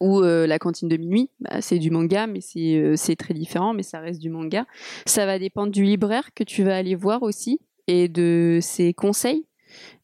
Ou 0.00 0.20
euh, 0.20 0.46
la 0.46 0.58
cantine 0.58 0.88
de 0.88 0.96
minuit, 0.96 1.30
bah, 1.40 1.60
c'est 1.60 1.78
du 1.78 1.90
manga, 1.90 2.26
mais 2.26 2.40
euh, 2.56 2.94
c'est 2.96 3.16
très 3.16 3.34
différent, 3.34 3.74
mais 3.74 3.82
ça 3.82 4.00
reste 4.00 4.20
du 4.20 4.30
manga. 4.30 4.66
Ça 5.06 5.26
va 5.26 5.38
dépendre 5.38 5.72
du 5.72 5.84
libraire 5.84 6.34
que 6.34 6.44
tu 6.44 6.62
vas 6.62 6.76
aller 6.76 6.94
voir 6.94 7.22
aussi, 7.22 7.60
et 7.86 8.08
de 8.08 8.58
ses 8.60 8.92
conseils, 8.92 9.46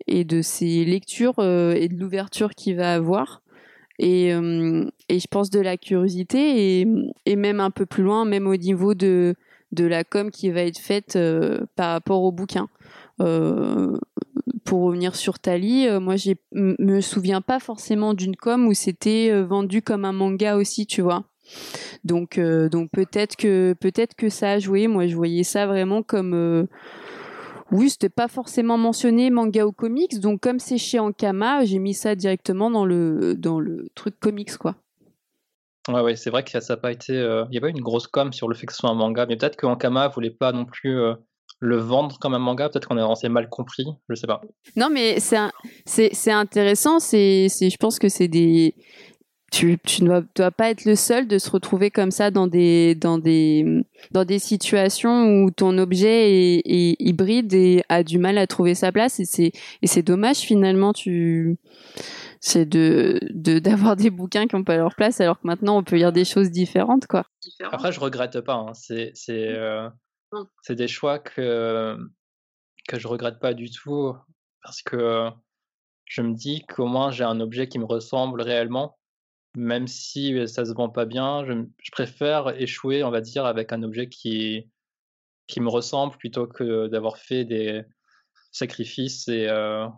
et 0.06 0.24
de 0.24 0.42
ses 0.42 0.84
lectures, 0.84 1.38
euh, 1.38 1.74
et 1.74 1.88
de 1.88 1.98
l'ouverture 1.98 2.50
qu'il 2.50 2.76
va 2.76 2.94
avoir. 2.94 3.42
Et, 3.98 4.30
je 4.30 5.26
pense 5.30 5.50
de 5.50 5.60
la 5.60 5.76
curiosité, 5.76 6.80
et, 7.26 7.36
même 7.36 7.60
un 7.60 7.70
peu 7.70 7.84
plus 7.84 8.02
loin, 8.02 8.24
même 8.24 8.46
au 8.46 8.56
niveau 8.56 8.94
de 8.94 9.36
la 9.76 10.04
com 10.04 10.30
qui 10.30 10.50
va 10.50 10.62
être 10.62 10.78
faite 10.78 11.18
par 11.76 11.92
rapport 11.92 12.22
au 12.22 12.32
bouquin 12.32 12.68
pour 14.64 14.82
revenir 14.82 15.14
sur 15.14 15.38
Tali, 15.38 15.86
euh, 15.86 16.00
moi 16.00 16.16
je 16.16 16.32
me 16.52 17.00
souviens 17.00 17.40
pas 17.40 17.58
forcément 17.58 18.14
d'une 18.14 18.36
com 18.36 18.66
où 18.66 18.74
c'était 18.74 19.30
euh, 19.30 19.44
vendu 19.44 19.82
comme 19.82 20.04
un 20.04 20.12
manga 20.12 20.56
aussi, 20.56 20.86
tu 20.86 21.02
vois. 21.02 21.24
Donc 22.04 22.38
euh, 22.38 22.68
donc 22.68 22.90
peut-être 22.92 23.36
que 23.36 23.74
peut-être 23.78 24.14
que 24.14 24.28
ça 24.28 24.52
a 24.52 24.58
joué. 24.58 24.86
Moi 24.86 25.06
je 25.06 25.16
voyais 25.16 25.42
ça 25.42 25.66
vraiment 25.66 26.02
comme 26.02 26.68
oui, 27.72 27.90
c'était 27.90 28.08
pas 28.08 28.28
forcément 28.28 28.78
mentionné 28.78 29.30
manga 29.30 29.66
ou 29.66 29.72
comics, 29.72 30.18
donc 30.20 30.40
comme 30.40 30.58
c'est 30.58 30.78
chez 30.78 30.98
Ankama, 30.98 31.64
j'ai 31.64 31.78
mis 31.78 31.94
ça 31.94 32.14
directement 32.14 32.70
dans 32.70 32.84
le 32.84 33.34
dans 33.36 33.60
le 33.60 33.88
truc 33.94 34.18
comics 34.20 34.56
quoi. 34.56 34.76
Ouais, 35.88 36.02
ouais, 36.02 36.14
c'est 36.14 36.30
vrai 36.30 36.44
que 36.44 36.50
ça 36.50 36.60
n'a 36.68 36.76
pas 36.76 36.92
été. 36.92 37.14
Il 37.14 37.54
y 37.54 37.58
a 37.58 37.60
pas 37.60 37.68
une 37.68 37.80
grosse 37.80 38.06
com 38.06 38.32
sur 38.32 38.48
le 38.48 38.54
fait 38.54 38.66
que 38.66 38.72
ce 38.72 38.78
soit 38.78 38.90
un 38.90 38.94
manga, 38.94 39.26
mais 39.26 39.36
peut-être 39.36 39.56
que 39.56 39.66
Ankama 39.66 40.08
voulait 40.08 40.30
pas 40.30 40.52
non 40.52 40.64
plus 40.64 41.00
le 41.60 41.76
vendre 41.76 42.18
comme 42.18 42.34
un 42.34 42.38
manga? 42.38 42.68
Peut-être 42.68 42.88
qu'on 42.88 43.14
s'est 43.14 43.28
mal 43.28 43.48
compris, 43.48 43.86
je 44.08 44.14
sais 44.14 44.26
pas. 44.26 44.40
Non, 44.76 44.88
mais 44.90 45.18
c'est 45.20 46.32
intéressant. 46.32 46.98
C'est 46.98 47.48
je 47.48 47.76
pense 47.76 47.98
que 47.98 48.08
c'est 48.08 48.28
des 48.28 48.74
tu, 49.50 49.78
tu 49.84 50.04
ne 50.04 50.20
dois, 50.36 50.50
pas 50.52 50.70
être 50.70 50.84
le 50.84 50.94
seul 50.94 51.26
de 51.26 51.38
se 51.38 51.50
retrouver 51.50 51.90
comme 51.90 52.12
ça 52.12 52.30
dans 52.30 52.46
des 52.46 52.94
dans 52.94 53.18
des 53.18 53.84
dans 54.12 54.24
des 54.24 54.38
situations 54.38 55.42
où 55.42 55.50
ton 55.50 55.76
objet 55.78 56.60
est, 56.60 56.96
hybride 57.00 57.52
et 57.52 57.82
a 57.88 58.04
du 58.04 58.18
mal 58.18 58.38
à 58.38 58.46
trouver 58.46 58.74
sa 58.74 58.92
place 58.92 59.18
et 59.18 59.24
c'est 59.24 59.50
et 59.82 59.86
c'est 59.86 60.02
dommage 60.02 60.38
finalement 60.38 60.92
tu 60.92 61.58
c'est 62.40 62.64
de 62.64 63.18
d'avoir 63.58 63.96
des 63.96 64.10
bouquins 64.10 64.46
qui 64.46 64.54
n'ont 64.54 64.64
pas 64.64 64.76
leur 64.76 64.94
place 64.94 65.20
alors 65.20 65.40
que 65.40 65.46
maintenant 65.46 65.78
on 65.78 65.82
peut 65.82 65.96
lire 65.96 66.12
des 66.12 66.24
choses 66.24 66.50
différentes 66.50 67.08
quoi. 67.08 67.24
Après 67.72 67.90
je 67.90 67.98
regrette 67.98 68.40
pas 68.40 68.54
hein. 68.54 68.72
c'est 68.74 69.10
c'est 69.14 69.48
euh. 69.48 69.88
C'est 70.62 70.76
des 70.76 70.88
choix 70.88 71.18
que, 71.18 71.96
que 72.88 72.98
je 72.98 73.08
regrette 73.08 73.40
pas 73.40 73.54
du 73.54 73.70
tout 73.70 74.16
parce 74.62 74.82
que 74.82 75.30
je 76.04 76.22
me 76.22 76.34
dis 76.34 76.64
qu'au 76.66 76.86
moins 76.86 77.10
j'ai 77.10 77.24
un 77.24 77.40
objet 77.40 77.68
qui 77.68 77.78
me 77.78 77.84
ressemble 77.84 78.42
réellement, 78.42 78.98
même 79.56 79.86
si 79.86 80.46
ça 80.48 80.64
se 80.64 80.72
vend 80.72 80.88
pas 80.88 81.06
bien. 81.06 81.44
Je, 81.44 81.90
préfère 81.92 82.48
échouer, 82.60 83.02
on 83.04 83.10
va 83.10 83.20
dire, 83.20 83.46
avec 83.46 83.72
un 83.72 83.82
objet 83.82 84.08
qui, 84.08 84.70
qui 85.46 85.60
me 85.60 85.68
ressemble 85.68 86.16
plutôt 86.16 86.46
que 86.46 86.88
d'avoir 86.88 87.16
fait 87.16 87.44
des 87.44 87.82
sacrifices 88.52 89.28
et 89.28 89.48
à 89.48 89.92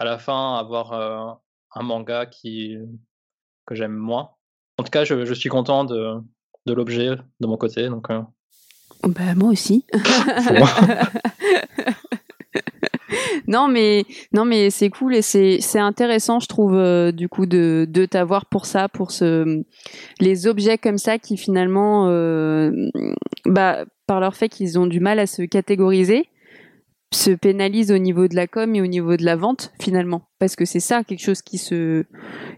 la 0.00 0.18
fin 0.18 0.56
avoir 0.56 1.40
un 1.74 1.82
manga 1.82 2.26
qui, 2.26 2.76
que 3.66 3.74
j'aime 3.74 3.96
moins. 3.96 4.30
En 4.78 4.82
tout 4.82 4.90
cas, 4.90 5.04
je, 5.04 5.24
je 5.24 5.34
suis 5.34 5.48
content 5.48 5.84
de, 5.84 6.14
de 6.66 6.72
l'objet 6.72 7.16
de 7.40 7.46
mon 7.46 7.56
côté. 7.56 7.88
Donc, 7.88 8.08
bah, 9.02 9.34
moi 9.36 9.50
aussi. 9.50 9.84
non 13.46 13.68
mais 13.68 14.04
non 14.32 14.44
mais 14.44 14.70
c'est 14.70 14.90
cool 14.90 15.14
et 15.14 15.22
c'est 15.22 15.58
c'est 15.60 15.78
intéressant 15.78 16.40
je 16.40 16.48
trouve 16.48 16.74
euh, 16.74 17.12
du 17.12 17.28
coup 17.28 17.46
de 17.46 17.86
de 17.88 18.04
t'avoir 18.04 18.46
pour 18.46 18.66
ça 18.66 18.88
pour 18.88 19.12
ce 19.12 19.62
les 20.20 20.46
objets 20.46 20.78
comme 20.78 20.98
ça 20.98 21.18
qui 21.18 21.36
finalement 21.36 22.08
euh, 22.08 22.72
bah 23.44 23.84
par 24.06 24.20
leur 24.20 24.34
fait 24.34 24.48
qu'ils 24.48 24.78
ont 24.78 24.86
du 24.86 25.00
mal 25.00 25.18
à 25.18 25.26
se 25.26 25.42
catégoriser 25.42 26.28
se 27.12 27.30
pénalisent 27.30 27.92
au 27.92 27.98
niveau 27.98 28.26
de 28.28 28.34
la 28.34 28.46
com 28.46 28.74
et 28.74 28.82
au 28.82 28.86
niveau 28.86 29.16
de 29.16 29.24
la 29.24 29.36
vente 29.36 29.72
finalement 29.80 30.22
parce 30.38 30.56
que 30.56 30.64
c'est 30.64 30.80
ça 30.80 31.04
quelque 31.04 31.22
chose 31.22 31.42
qui 31.42 31.58
se 31.58 32.04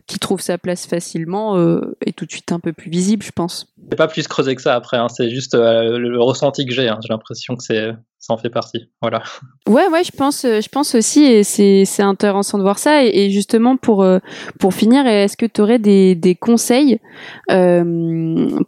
qui 0.07 0.19
trouve 0.19 0.41
sa 0.41 0.59
place 0.59 0.87
facilement 0.87 1.57
euh, 1.57 1.97
et 2.05 2.13
tout 2.13 2.27
de 2.27 2.31
suite 2.31 2.53
un 2.53 2.61
peu 2.61 2.73
plus 2.73 2.91
visible 2.91 3.25
je 3.25 3.33
pense 3.33 3.73
c'est 3.91 3.97
pas 3.97 4.09
plus 4.09 4.27
creusé 4.29 4.55
que 4.55 4.63
ça 4.63 4.75
après, 4.75 4.97
hein. 4.97 5.09
c'est 5.09 5.31
juste 5.31 5.55
euh, 5.55 5.99
le 5.99 6.21
ressenti 6.21 6.67
que 6.67 6.75
j'ai. 6.75 6.89
Hein. 6.89 6.99
J'ai 7.03 7.09
l'impression 7.13 7.57
que 7.57 7.63
c'est 7.63 7.91
ça 8.19 8.35
en 8.35 8.37
fait 8.37 8.51
partie. 8.51 8.91
Voilà. 9.01 9.23
Ouais, 9.69 9.87
ouais, 9.89 10.03
je 10.03 10.13
pense, 10.13 10.47
euh, 10.47 10.63
je 10.63 10.69
pense 10.71 10.95
aussi, 10.95 11.25
et 11.25 11.45
c'est 11.45 11.85
c'est 11.85 12.03
intéressant 12.03 12.57
de 12.57 12.63
voir 12.63 12.79
ça. 12.79 13.05
Et, 13.05 13.29
justement 13.29 13.77
pour 13.77 14.03
euh, 14.03 14.19
pour 14.59 14.73
finir, 14.73 15.07
est-ce 15.07 15.37
que 15.37 15.45
tu 15.45 15.61
aurais 15.61 15.79
des 15.79 16.15
des 16.15 16.35
conseils 16.35 17.01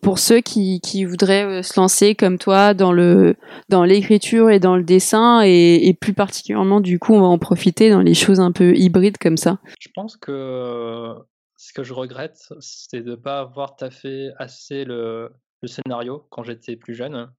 pour 0.02 0.18
ceux 0.18 0.40
qui 0.40 0.80
qui 0.82 1.06
voudraient 1.06 1.62
se 1.62 1.80
lancer 1.80 2.14
comme 2.14 2.36
toi 2.36 2.74
dans 2.74 2.92
le 2.92 3.34
dans 3.70 3.82
l'écriture 3.82 4.50
et 4.50 4.60
dans 4.60 4.76
le 4.76 4.82
dessin 4.82 5.42
et, 5.42 5.88
et 5.88 5.94
plus 5.94 6.12
particulièrement 6.12 6.80
du 6.80 6.98
coup 6.98 7.14
on 7.14 7.20
va 7.20 7.26
en 7.26 7.38
profiter 7.38 7.88
dans 7.88 8.02
les 8.02 8.14
choses 8.14 8.40
un 8.40 8.52
peu 8.52 8.76
hybrides? 8.76 8.99
Comme 9.20 9.36
ça? 9.36 9.60
Je 9.80 9.88
pense 9.94 10.16
que 10.16 11.14
ce 11.56 11.72
que 11.72 11.82
je 11.82 11.92
regrette, 11.92 12.52
c'est 12.60 13.02
de 13.02 13.10
ne 13.10 13.16
pas 13.16 13.40
avoir 13.40 13.76
taffé 13.76 14.30
assez 14.38 14.84
le, 14.84 15.32
le 15.62 15.68
scénario 15.68 16.26
quand 16.30 16.42
j'étais 16.42 16.76
plus 16.76 16.94
jeune. 16.94 17.32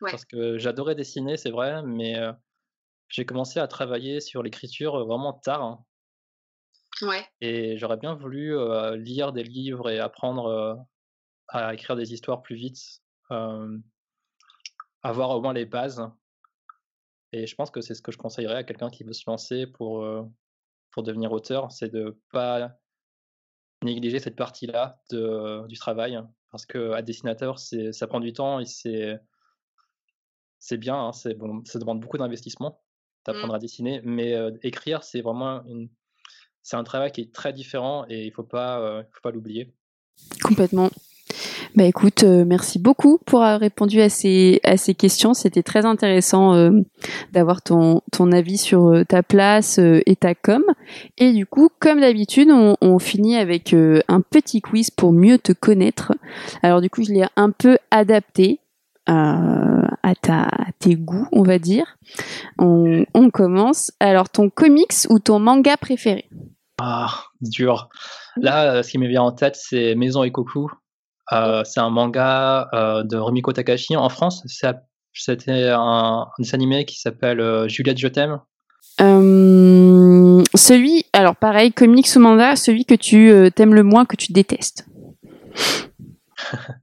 Parce 0.00 0.24
que 0.24 0.56
j'adorais 0.56 0.94
dessiner, 0.94 1.36
c'est 1.36 1.50
vrai, 1.50 1.82
mais 1.82 2.16
j'ai 3.08 3.26
commencé 3.26 3.60
à 3.60 3.68
travailler 3.68 4.20
sur 4.20 4.42
l'écriture 4.42 5.04
vraiment 5.04 5.34
tard. 5.34 5.62
Hein. 5.62 5.84
Ouais. 7.02 7.26
Et 7.40 7.76
j'aurais 7.76 7.98
bien 7.98 8.14
voulu 8.14 8.54
lire 8.96 9.32
des 9.32 9.42
livres 9.44 9.90
et 9.90 9.98
apprendre 9.98 10.86
à 11.48 11.74
écrire 11.74 11.96
des 11.96 12.14
histoires 12.14 12.40
plus 12.40 12.56
vite. 12.56 12.78
avoir 15.02 15.30
au 15.30 15.40
moins 15.40 15.52
les 15.52 15.66
bases. 15.66 16.02
Et 17.32 17.46
je 17.46 17.54
pense 17.54 17.70
que 17.70 17.80
c'est 17.80 17.94
ce 17.94 18.02
que 18.02 18.10
je 18.10 18.18
conseillerais 18.18 18.56
à 18.56 18.64
quelqu'un 18.64 18.90
qui 18.90 19.04
veut 19.04 19.12
se 19.12 19.28
lancer 19.28 19.66
pour, 19.66 20.04
pour 20.92 21.02
devenir 21.02 21.32
auteur, 21.32 21.70
c'est 21.72 21.88
de 21.88 22.20
pas 22.32 22.76
négliger 23.82 24.18
cette 24.18 24.36
partie-là 24.36 25.00
du 25.10 25.76
travail. 25.78 26.20
Parce 26.50 26.66
qu'à 26.66 27.02
dessinateur, 27.02 27.58
ça 27.58 28.06
prend 28.06 28.20
du 28.20 28.32
temps 28.32 28.60
et 28.60 28.66
c'est 28.66 29.18
c'est 30.58 30.76
bien, 30.76 30.96
hein, 30.96 31.12
c'est 31.12 31.34
bon, 31.34 31.64
ça 31.64 31.78
demande 31.78 32.00
beaucoup 32.00 32.18
d'investissement 32.18 32.82
d'apprendre 33.24 33.52
mmh. 33.52 33.56
à 33.56 33.58
dessiner, 33.58 34.00
mais 34.04 34.34
écrire, 34.62 35.02
c'est 35.02 35.20
vraiment 35.20 35.62
une, 35.66 35.88
c'est 36.62 36.76
un 36.76 36.84
travail 36.84 37.12
qui 37.12 37.20
est 37.22 37.34
très 37.34 37.52
différent 37.52 38.04
et 38.08 38.26
il 38.26 38.32
faut 38.32 38.44
pas, 38.44 39.04
faut 39.12 39.20
pas 39.22 39.30
l'oublier. 39.30 39.74
Complètement. 40.42 40.90
Bah 41.76 41.84
écoute, 41.84 42.24
euh, 42.24 42.44
merci 42.44 42.80
beaucoup 42.80 43.18
pour 43.26 43.42
avoir 43.42 43.60
répondu 43.60 44.00
à 44.00 44.08
ces, 44.08 44.60
à 44.64 44.76
ces 44.76 44.94
questions. 44.94 45.34
C'était 45.34 45.62
très 45.62 45.86
intéressant 45.86 46.54
euh, 46.54 46.70
d'avoir 47.32 47.62
ton, 47.62 48.02
ton 48.10 48.32
avis 48.32 48.58
sur 48.58 48.88
euh, 48.88 49.04
ta 49.04 49.22
place 49.22 49.78
et 49.78 50.16
ta 50.16 50.34
com. 50.34 50.62
Et 51.16 51.32
du 51.32 51.46
coup, 51.46 51.68
comme 51.78 52.00
d'habitude, 52.00 52.48
on, 52.50 52.98
finit 52.98 53.36
avec 53.36 53.74
un 53.74 54.20
petit 54.20 54.60
quiz 54.60 54.90
pour 54.90 55.12
mieux 55.12 55.38
te 55.38 55.52
connaître. 55.52 56.12
Alors 56.62 56.80
du 56.80 56.90
coup, 56.90 57.02
je 57.02 57.12
l'ai 57.12 57.24
un 57.36 57.50
peu 57.50 57.78
adapté 57.90 58.60
à, 59.06 60.14
ta, 60.20 60.42
à 60.42 60.72
tes 60.78 60.96
goûts, 60.96 61.26
on 61.32 61.42
va 61.42 61.58
dire. 61.58 61.96
On, 62.58 63.04
on 63.14 63.30
commence. 63.30 63.90
Alors, 64.00 64.28
ton 64.28 64.50
comics 64.50 65.06
ou 65.08 65.18
ton 65.18 65.38
manga 65.38 65.76
préféré? 65.76 66.28
Ah, 66.80 67.24
dur. 67.40 67.88
Là, 68.36 68.82
ce 68.82 68.90
qui 68.90 68.98
me 68.98 69.08
vient 69.08 69.22
en 69.22 69.32
tête, 69.32 69.56
c'est 69.56 69.94
Maison 69.94 70.22
et 70.22 70.30
Coucou 70.30 70.70
euh, 71.32 71.62
c'est 71.64 71.80
un 71.80 71.90
manga 71.90 72.68
euh, 72.72 73.02
de 73.02 73.16
Rumiko 73.16 73.52
Takashi. 73.52 73.96
En 73.96 74.08
France, 74.08 74.44
c'était 75.12 75.68
un, 75.68 76.26
dessin 76.38 76.54
animé 76.54 76.84
qui 76.84 77.00
s'appelle 77.00 77.40
euh, 77.40 77.68
Juliette, 77.68 77.98
je 77.98 78.08
t'aime. 78.08 78.40
celui, 78.98 81.04
alors 81.12 81.36
pareil, 81.36 81.72
comics 81.72 82.08
ou 82.16 82.20
manga, 82.20 82.56
celui 82.56 82.84
que 82.84 82.94
tu 82.94 83.32
t'aimes 83.54 83.74
le 83.74 83.82
moins, 83.82 84.04
que 84.04 84.16
tu 84.16 84.32
détestes. 84.32 84.86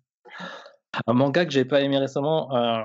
un 1.06 1.14
manga 1.14 1.46
que 1.46 1.52
j'ai 1.52 1.66
pas 1.66 1.82
aimé 1.82 1.98
récemment. 1.98 2.50
Euh, 2.56 2.82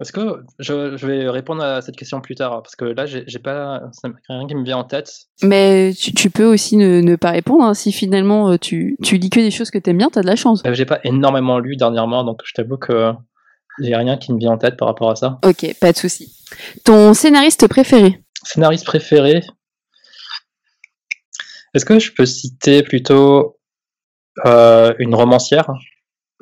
Est-ce 0.00 0.12
que 0.12 0.42
je, 0.58 0.96
je, 0.96 1.06
vais 1.06 1.28
répondre 1.28 1.62
à 1.62 1.82
cette 1.82 1.96
question 1.96 2.20
plus 2.20 2.34
tard 2.34 2.62
parce 2.62 2.76
que 2.76 2.84
là 2.84 3.06
j'ai 3.06 3.38
pas 3.38 3.82
rien 4.28 4.46
qui 4.46 4.54
me 4.54 4.64
vient 4.64 4.78
en 4.78 4.84
tête. 4.84 5.12
Mais 5.42 5.92
tu, 5.92 6.12
tu 6.12 6.30
peux 6.30 6.46
aussi 6.46 6.76
ne, 6.76 7.00
ne, 7.00 7.16
pas 7.16 7.30
répondre 7.30 7.64
hein. 7.64 7.74
si 7.74 7.92
finalement 7.92 8.50
euh, 8.50 8.58
tu, 8.58 8.96
tu 9.02 9.18
lis 9.18 9.30
que 9.30 9.40
des 9.40 9.50
choses 9.50 9.70
que 9.70 9.78
t'aimes 9.78 9.98
bien, 9.98 10.10
t'as 10.10 10.22
de 10.22 10.26
la 10.26 10.36
chance. 10.36 10.62
Euh, 10.66 10.74
j'ai 10.74 10.86
pas 10.86 11.00
énormément 11.04 11.58
lu 11.58 11.76
dernièrement 11.76 12.24
donc 12.24 12.40
je 12.44 12.52
t'avoue 12.54 12.76
que 12.76 13.12
j'ai 13.80 13.94
rien 13.94 14.16
qui 14.16 14.32
me 14.32 14.38
vient 14.38 14.52
en 14.52 14.58
tête 14.58 14.76
par 14.76 14.88
rapport 14.88 15.10
à 15.10 15.16
ça. 15.16 15.38
Ok, 15.44 15.66
pas 15.80 15.92
de 15.92 15.96
souci. 15.96 16.34
Ton 16.84 17.14
scénariste 17.14 17.66
préféré? 17.68 18.20
Scénariste 18.44 18.86
préféré? 18.86 19.42
Est-ce 21.74 21.84
que 21.84 21.98
je 21.98 22.12
peux 22.12 22.26
citer 22.26 22.82
plutôt 22.82 23.58
euh, 24.46 24.94
une 24.98 25.14
romancière? 25.14 25.68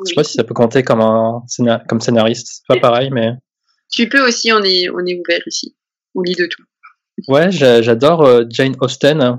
Je 0.05 0.11
sais 0.11 0.15
pas 0.15 0.25
si 0.25 0.35
ça 0.35 0.45
peut 0.45 0.55
compter 0.55 0.83
comme 0.83 1.01
un 1.01 1.43
comme 1.89 2.01
scénariste. 2.01 2.49
C'est 2.67 2.75
pas 2.75 2.81
pareil, 2.81 3.11
mais. 3.11 3.33
Tu 3.91 4.09
peux 4.09 4.27
aussi, 4.27 4.53
on 4.53 4.63
est, 4.63 4.89
on 4.89 5.05
est 5.07 5.15
ouvert 5.15 5.43
ici. 5.47 5.77
On 6.15 6.23
lit 6.23 6.35
de 6.35 6.47
tout. 6.47 6.63
Ouais, 7.29 7.51
j'adore 7.51 8.23
euh, 8.23 8.45
Jane 8.49 8.75
Austen. 8.81 9.39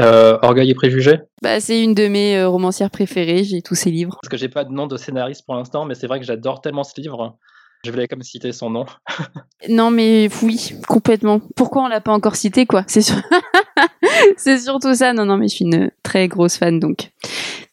Euh, 0.00 0.38
Orgueil 0.42 0.70
et 0.70 0.74
préjugés. 0.74 1.20
Bah, 1.40 1.60
c'est 1.60 1.80
une 1.80 1.94
de 1.94 2.08
mes 2.08 2.36
euh, 2.36 2.48
romancières 2.48 2.90
préférées. 2.90 3.44
J'ai 3.44 3.62
tous 3.62 3.76
ses 3.76 3.92
livres. 3.92 4.18
Parce 4.20 4.30
que 4.30 4.36
j'ai 4.36 4.48
pas 4.48 4.64
de 4.64 4.72
nom 4.72 4.88
de 4.88 4.96
scénariste 4.96 5.44
pour 5.46 5.54
l'instant, 5.54 5.84
mais 5.84 5.94
c'est 5.94 6.08
vrai 6.08 6.18
que 6.18 6.26
j'adore 6.26 6.60
tellement 6.60 6.82
ce 6.82 7.00
livre. 7.00 7.38
Je 7.84 7.90
voulais 7.90 8.08
comme 8.08 8.22
citer 8.22 8.52
son 8.52 8.70
nom. 8.70 8.86
non, 9.68 9.90
mais 9.90 10.28
oui, 10.42 10.74
complètement. 10.88 11.40
Pourquoi 11.54 11.84
on 11.84 11.88
l'a 11.88 12.00
pas 12.00 12.12
encore 12.12 12.34
cité, 12.34 12.66
quoi? 12.66 12.84
C'est 12.88 13.02
sur... 13.02 13.16
c'est 14.36 14.58
surtout 14.58 14.94
ça. 14.94 15.12
Non, 15.12 15.24
non, 15.24 15.36
mais 15.36 15.48
je 15.48 15.56
suis 15.56 15.64
une 15.64 15.90
très 16.02 16.28
grosse 16.28 16.56
fan, 16.56 16.78
donc 16.78 17.10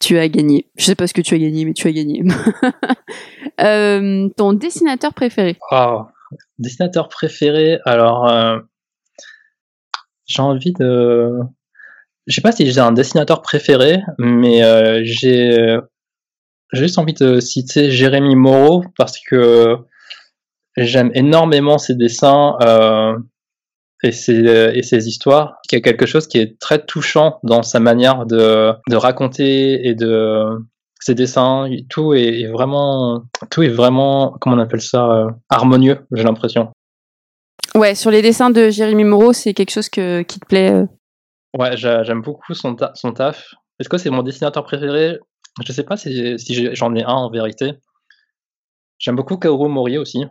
tu 0.00 0.18
as 0.18 0.28
gagné. 0.28 0.66
Je 0.76 0.84
sais 0.84 0.94
pas 0.94 1.06
ce 1.06 1.14
que 1.14 1.20
tu 1.20 1.34
as 1.34 1.38
gagné, 1.38 1.64
mais 1.64 1.72
tu 1.72 1.86
as 1.88 1.92
gagné. 1.92 2.22
Euh, 3.60 4.28
ton 4.36 4.54
dessinateur 4.54 5.12
préféré 5.12 5.58
oh, 5.72 6.04
Dessinateur 6.58 7.10
préféré, 7.10 7.78
alors 7.84 8.26
euh, 8.26 8.58
j'ai 10.24 10.40
envie 10.40 10.72
de. 10.72 11.38
Je 12.26 12.34
sais 12.34 12.40
pas 12.40 12.50
si 12.50 12.68
j'ai 12.72 12.80
un 12.80 12.92
dessinateur 12.92 13.42
préféré, 13.42 14.00
mais 14.18 14.64
euh, 14.64 15.02
j'ai 15.04 15.76
juste 16.72 16.98
envie 16.98 17.12
de 17.12 17.40
citer 17.40 17.90
Jérémy 17.90 18.36
Moreau 18.36 18.82
parce 18.96 19.18
que 19.20 19.76
j'aime 20.78 21.10
énormément 21.14 21.76
ses 21.76 21.94
dessins 21.94 22.56
et 24.02 24.12
ses, 24.12 24.44
et 24.74 24.82
ses 24.82 25.08
histoires, 25.08 25.56
qui 25.68 25.76
a 25.76 25.80
quelque 25.80 26.06
chose 26.06 26.26
qui 26.26 26.38
est 26.38 26.58
très 26.58 26.84
touchant 26.84 27.38
dans 27.42 27.62
sa 27.62 27.80
manière 27.80 28.26
de, 28.26 28.72
de 28.88 28.96
raconter 28.96 29.86
et 29.86 29.94
de 29.94 30.58
ses 31.02 31.14
dessins. 31.14 31.68
Tout 31.88 32.14
est, 32.14 32.46
vraiment, 32.46 33.22
tout 33.50 33.62
est 33.62 33.68
vraiment, 33.68 34.36
comment 34.40 34.56
on 34.56 34.60
appelle 34.60 34.80
ça, 34.80 35.10
euh, 35.10 35.30
harmonieux. 35.48 36.06
J'ai 36.12 36.24
l'impression. 36.24 36.72
Ouais, 37.74 37.94
sur 37.94 38.10
les 38.10 38.22
dessins 38.22 38.50
de 38.50 38.70
Jérémy 38.70 39.04
Moreau, 39.04 39.32
c'est 39.32 39.54
quelque 39.54 39.70
chose 39.70 39.88
que, 39.88 40.22
qui 40.22 40.38
te 40.40 40.46
plaît. 40.46 40.72
Euh 40.72 40.86
ouais, 41.58 41.76
j'aime 41.76 42.22
beaucoup 42.22 42.54
son, 42.54 42.76
son 42.94 43.12
taf. 43.12 43.54
Est-ce 43.78 43.88
que 43.88 43.98
c'est 43.98 44.10
mon 44.10 44.22
dessinateur 44.22 44.64
préféré? 44.64 45.18
Je 45.64 45.72
sais 45.72 45.82
pas 45.82 45.96
si, 45.96 46.38
si 46.38 46.74
j'en 46.74 46.94
ai 46.94 47.02
un 47.02 47.12
en 47.12 47.30
vérité. 47.30 47.74
J'aime 48.98 49.16
beaucoup 49.16 49.36
Kaoru 49.36 49.68
Mori 49.68 49.98
aussi, 49.98 50.24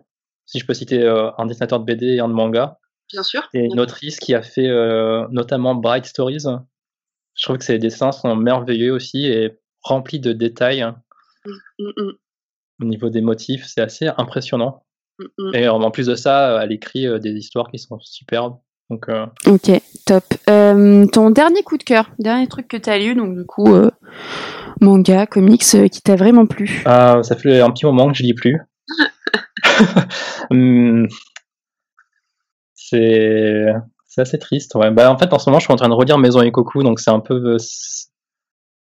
si 0.46 0.60
je 0.60 0.66
peux 0.66 0.74
citer 0.74 1.02
euh, 1.02 1.30
un 1.38 1.46
dessinateur 1.46 1.80
de 1.80 1.86
BD 1.86 2.16
et 2.16 2.20
un 2.22 2.30
de 2.30 2.34
manga 2.34 2.78
bien 3.12 3.24
sûr. 3.24 3.50
Et 3.54 3.66
une 3.66 3.80
autrice 3.80 4.20
qui 4.20 4.34
a 4.34 4.42
fait 4.42 4.68
euh, 4.68 5.28
notamment 5.32 5.76
Bright 5.76 6.06
Stories. 6.06 6.46
Je 7.36 7.44
trouve 7.44 7.58
que 7.58 7.64
ses 7.64 7.80
dessins 7.80 8.12
sont 8.12 8.36
merveilleux 8.36 8.92
aussi 8.92 9.26
et 9.26 9.58
remplis 9.82 10.20
de 10.20 10.34
détails. 10.34 10.86
Mm, 11.46 11.52
mm, 11.80 11.92
mm. 11.98 12.12
Au 12.82 12.86
niveau 12.86 13.10
des 13.10 13.22
motifs, 13.22 13.66
c'est 13.68 13.82
assez 13.82 14.10
impressionnant. 14.18 14.84
Et 15.54 15.68
en 15.68 15.92
plus 15.92 16.08
de 16.08 16.16
ça, 16.16 16.60
elle 16.64 16.72
écrit 16.72 17.06
euh, 17.06 17.20
des 17.20 17.32
histoires 17.32 17.70
qui 17.70 17.78
sont 17.78 18.00
superbes. 18.00 18.58
Donc, 18.90 19.08
euh, 19.08 19.26
Ok, 19.46 19.72
top. 20.06 20.24
ton 20.46 21.30
dernier 21.30 21.64
coup 21.64 21.78
de 21.78 21.84
cœur, 21.84 22.10
dernier 22.20 22.48
truc 22.48 22.68
que 22.68 22.78
tu 22.78 22.90
as 22.90 22.98
lu, 22.98 23.16
donc 23.16 23.38
du 23.38 23.46
coup, 23.46 23.70
manga, 24.82 25.26
comics, 25.28 25.64
qui 25.92 26.02
t'a 26.02 26.16
vraiment 26.16 26.46
plu? 26.46 26.82
Ah, 26.86 27.22
Ça 27.24 27.36
fait 27.38 27.62
un 27.62 27.70
petit 27.72 27.86
moment 27.86 28.12
que 28.12 28.18
je 28.18 28.24
lis 28.24 28.34
plus. 28.34 28.60
Hum, 30.52 31.08
c'est 32.92 34.22
assez 34.22 34.40
triste. 34.40 34.76
Ouais. 34.76 34.92
Bah, 34.92 35.12
en 35.12 35.18
fait, 35.18 35.34
en 35.34 35.40
ce 35.40 35.50
moment, 35.50 35.60
je 35.60 35.66
suis 35.66 35.74
en 35.74 35.78
train 35.78 35.90
de 35.90 35.94
relire 35.94 36.18
Maison 36.18 36.42
et 36.42 36.52
Coco, 36.52 36.84
donc 36.84 37.00
c'est 37.00 37.12
un 37.12 37.20
peu 37.20 37.58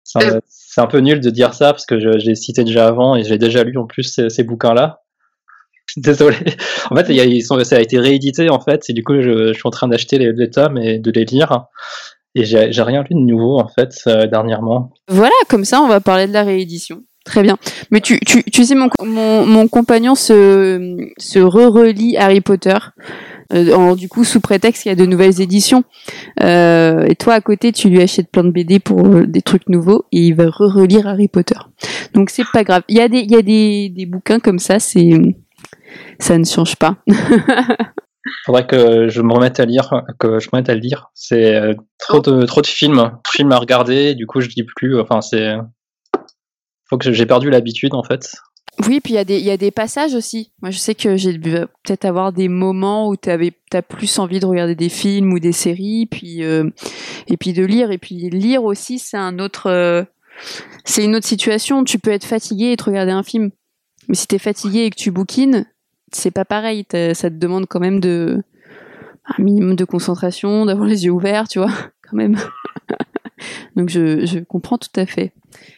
c'est 0.03 0.81
un, 0.81 0.87
peu 0.87 0.99
nul 0.99 1.19
de 1.19 1.29
dire 1.29 1.53
ça 1.53 1.71
parce 1.71 1.85
que 1.85 1.99
j'ai 2.19 2.35
cité 2.35 2.63
déjà 2.63 2.87
avant 2.87 3.15
et 3.15 3.23
j'ai 3.23 3.37
déjà 3.37 3.63
lu 3.63 3.77
en 3.77 3.85
plus 3.85 4.19
ces, 4.27 4.43
bouquins-là. 4.43 5.01
Désolé. 5.97 6.37
En 6.89 6.95
fait, 6.95 7.09
ils 7.09 7.41
sont, 7.41 7.63
ça 7.63 7.77
a 7.77 7.79
été 7.79 7.99
réédité 7.99 8.49
en 8.49 8.59
fait, 8.59 8.89
et 8.89 8.93
du 8.93 9.03
coup, 9.03 9.21
je, 9.21 9.53
suis 9.53 9.61
en 9.65 9.71
train 9.71 9.87
d'acheter 9.87 10.17
les, 10.17 10.49
tomes 10.49 10.77
et 10.77 10.99
de 10.99 11.11
les 11.11 11.25
lire. 11.25 11.65
Et 12.35 12.45
j'ai 12.45 12.81
rien 12.81 13.01
lu 13.01 13.15
de 13.15 13.25
nouveau 13.25 13.59
en 13.59 13.67
fait 13.67 14.01
euh, 14.07 14.27
dernièrement. 14.27 14.91
Voilà, 15.07 15.33
comme 15.47 15.65
ça, 15.65 15.81
on 15.81 15.87
va 15.87 15.99
parler 15.99 16.27
de 16.27 16.33
la 16.33 16.43
réédition. 16.43 17.03
Très 17.25 17.43
bien. 17.43 17.57
Mais 17.91 18.01
tu, 18.01 18.19
tu, 18.19 18.43
tu 18.43 18.63
sais, 18.63 18.75
mon, 18.75 18.89
mon, 19.03 19.45
mon 19.45 19.67
compagnon 19.67 20.15
se, 20.15 21.09
se 21.17 21.39
re-relit 21.39 22.17
Harry 22.17 22.41
Potter. 22.41 22.77
Euh, 23.51 23.95
du 23.95 24.07
coup 24.07 24.23
sous 24.23 24.41
prétexte 24.41 24.83
qu'il 24.83 24.91
y 24.91 24.93
a 24.93 24.95
de 24.95 25.05
nouvelles 25.05 25.41
éditions. 25.41 25.83
Euh, 26.41 27.05
et 27.07 27.15
toi 27.15 27.33
à 27.33 27.41
côté, 27.41 27.71
tu 27.71 27.89
lui 27.89 28.01
achètes 28.01 28.29
plein 28.29 28.43
de 28.43 28.51
BD 28.51 28.79
pour 28.79 29.05
euh, 29.05 29.25
des 29.25 29.41
trucs 29.41 29.67
nouveaux 29.69 30.05
et 30.11 30.19
il 30.19 30.35
va 30.35 30.45
re-relire 30.45 31.07
Harry 31.07 31.27
Potter. 31.27 31.55
Donc 32.13 32.29
c'est 32.29 32.43
pas 32.53 32.63
grave. 32.63 32.83
Il 32.87 32.97
y 32.97 33.01
a 33.01 33.07
des 33.07 33.19
il 33.19 33.31
y 33.31 33.35
a 33.35 33.41
des, 33.41 33.89
des 33.89 34.05
bouquins 34.05 34.39
comme 34.39 34.59
ça, 34.59 34.79
c'est 34.79 35.11
ça 36.19 36.37
ne 36.37 36.45
change 36.45 36.75
pas. 36.75 36.97
Faudrait 38.45 38.67
que 38.67 39.07
je 39.07 39.21
me 39.21 39.33
remette 39.33 39.59
à 39.59 39.65
lire, 39.65 40.03
que 40.19 40.39
je 40.39 40.47
me 40.47 40.51
remette 40.51 40.69
à 40.69 40.75
lire. 40.75 41.09
C'est 41.15 41.75
trop 41.97 42.19
de 42.19 42.45
trop 42.45 42.61
de 42.61 42.67
films, 42.67 43.11
films 43.31 43.51
à 43.51 43.57
regarder. 43.57 44.13
Du 44.13 44.27
coup, 44.27 44.41
je 44.41 44.49
dis 44.49 44.63
plus. 44.63 44.99
Enfin, 44.99 45.21
c'est 45.21 45.55
faut 46.89 46.97
que 46.97 47.11
j'ai 47.11 47.25
perdu 47.25 47.49
l'habitude 47.49 47.93
en 47.93 48.03
fait. 48.03 48.35
Oui, 48.87 49.01
puis 49.01 49.13
il 49.13 49.17
y, 49.17 49.19
a 49.19 49.25
des, 49.25 49.57
des 49.57 49.71
passages 49.71 50.13
aussi. 50.13 50.51
Moi, 50.61 50.71
je 50.71 50.77
sais 50.77 50.95
que 50.95 51.17
j'ai 51.17 51.37
peut-être 51.37 52.05
avoir 52.05 52.31
des 52.31 52.47
moments 52.47 53.09
où 53.09 53.17
tu 53.17 53.29
as 53.29 53.81
plus 53.81 54.19
envie 54.19 54.39
de 54.39 54.45
regarder 54.45 54.75
des 54.75 54.89
films 54.89 55.33
ou 55.33 55.39
des 55.39 55.51
séries, 55.51 56.05
puis 56.05 56.43
euh, 56.43 56.69
et 57.27 57.35
puis 57.35 57.51
de 57.51 57.65
lire. 57.65 57.91
Et 57.91 57.97
puis 57.97 58.29
lire 58.29 58.63
aussi, 58.63 58.97
c'est 58.97 59.17
un 59.17 59.37
autre, 59.39 59.67
euh, 59.67 60.03
c'est 60.85 61.03
une 61.03 61.15
autre 61.15 61.27
situation. 61.27 61.83
Tu 61.83 61.99
peux 61.99 62.11
être 62.11 62.25
fatigué 62.25 62.71
et 62.71 62.77
te 62.77 62.85
regarder 62.85 63.11
un 63.11 63.23
film, 63.23 63.51
mais 64.07 64.15
si 64.15 64.27
tu 64.27 64.35
es 64.35 64.39
fatigué 64.39 64.85
et 64.85 64.89
que 64.89 64.97
tu 64.97 65.11
bouquines, 65.11 65.65
c'est 66.13 66.31
pas 66.31 66.45
pareil. 66.45 66.85
Ça 66.91 67.29
te 67.29 67.35
demande 67.35 67.65
quand 67.67 67.81
même 67.81 67.99
de 67.99 68.41
un 69.37 69.43
minimum 69.43 69.75
de 69.75 69.85
concentration, 69.85 70.65
d'avoir 70.65 70.87
les 70.87 71.05
yeux 71.05 71.11
ouverts, 71.11 71.47
tu 71.47 71.59
vois, 71.59 71.71
quand 72.01 72.15
même. 72.15 72.37
Donc 73.75 73.89
je, 73.89 74.25
je 74.25 74.39
comprends 74.39 74.77
tout 74.77 74.89
à 74.95 75.05
fait. 75.05 75.33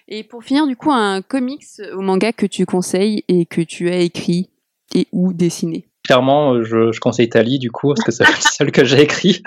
Et 0.08 0.24
pour 0.24 0.44
finir, 0.44 0.68
du 0.68 0.76
coup, 0.76 0.92
un 0.92 1.22
comics 1.22 1.64
ou 1.96 2.02
manga 2.02 2.32
que 2.34 2.46
tu 2.46 2.66
conseilles 2.66 3.24
et 3.28 3.46
que 3.46 3.62
tu 3.62 3.90
as 3.90 4.00
écrit 4.00 4.50
et 4.94 5.08
ou 5.12 5.34
dessiner 5.34 5.88
Clairement, 6.04 6.64
je, 6.64 7.00
conseille 7.00 7.30
Tali 7.30 7.60
du 7.60 7.72
coup, 7.72 7.94
parce 7.94 8.02
que 8.02 8.12
c'est 8.12 8.26
le 8.28 8.34
seul 8.42 8.72
que 8.72 8.84
j'ai 8.84 9.02
écrit. 9.02 9.44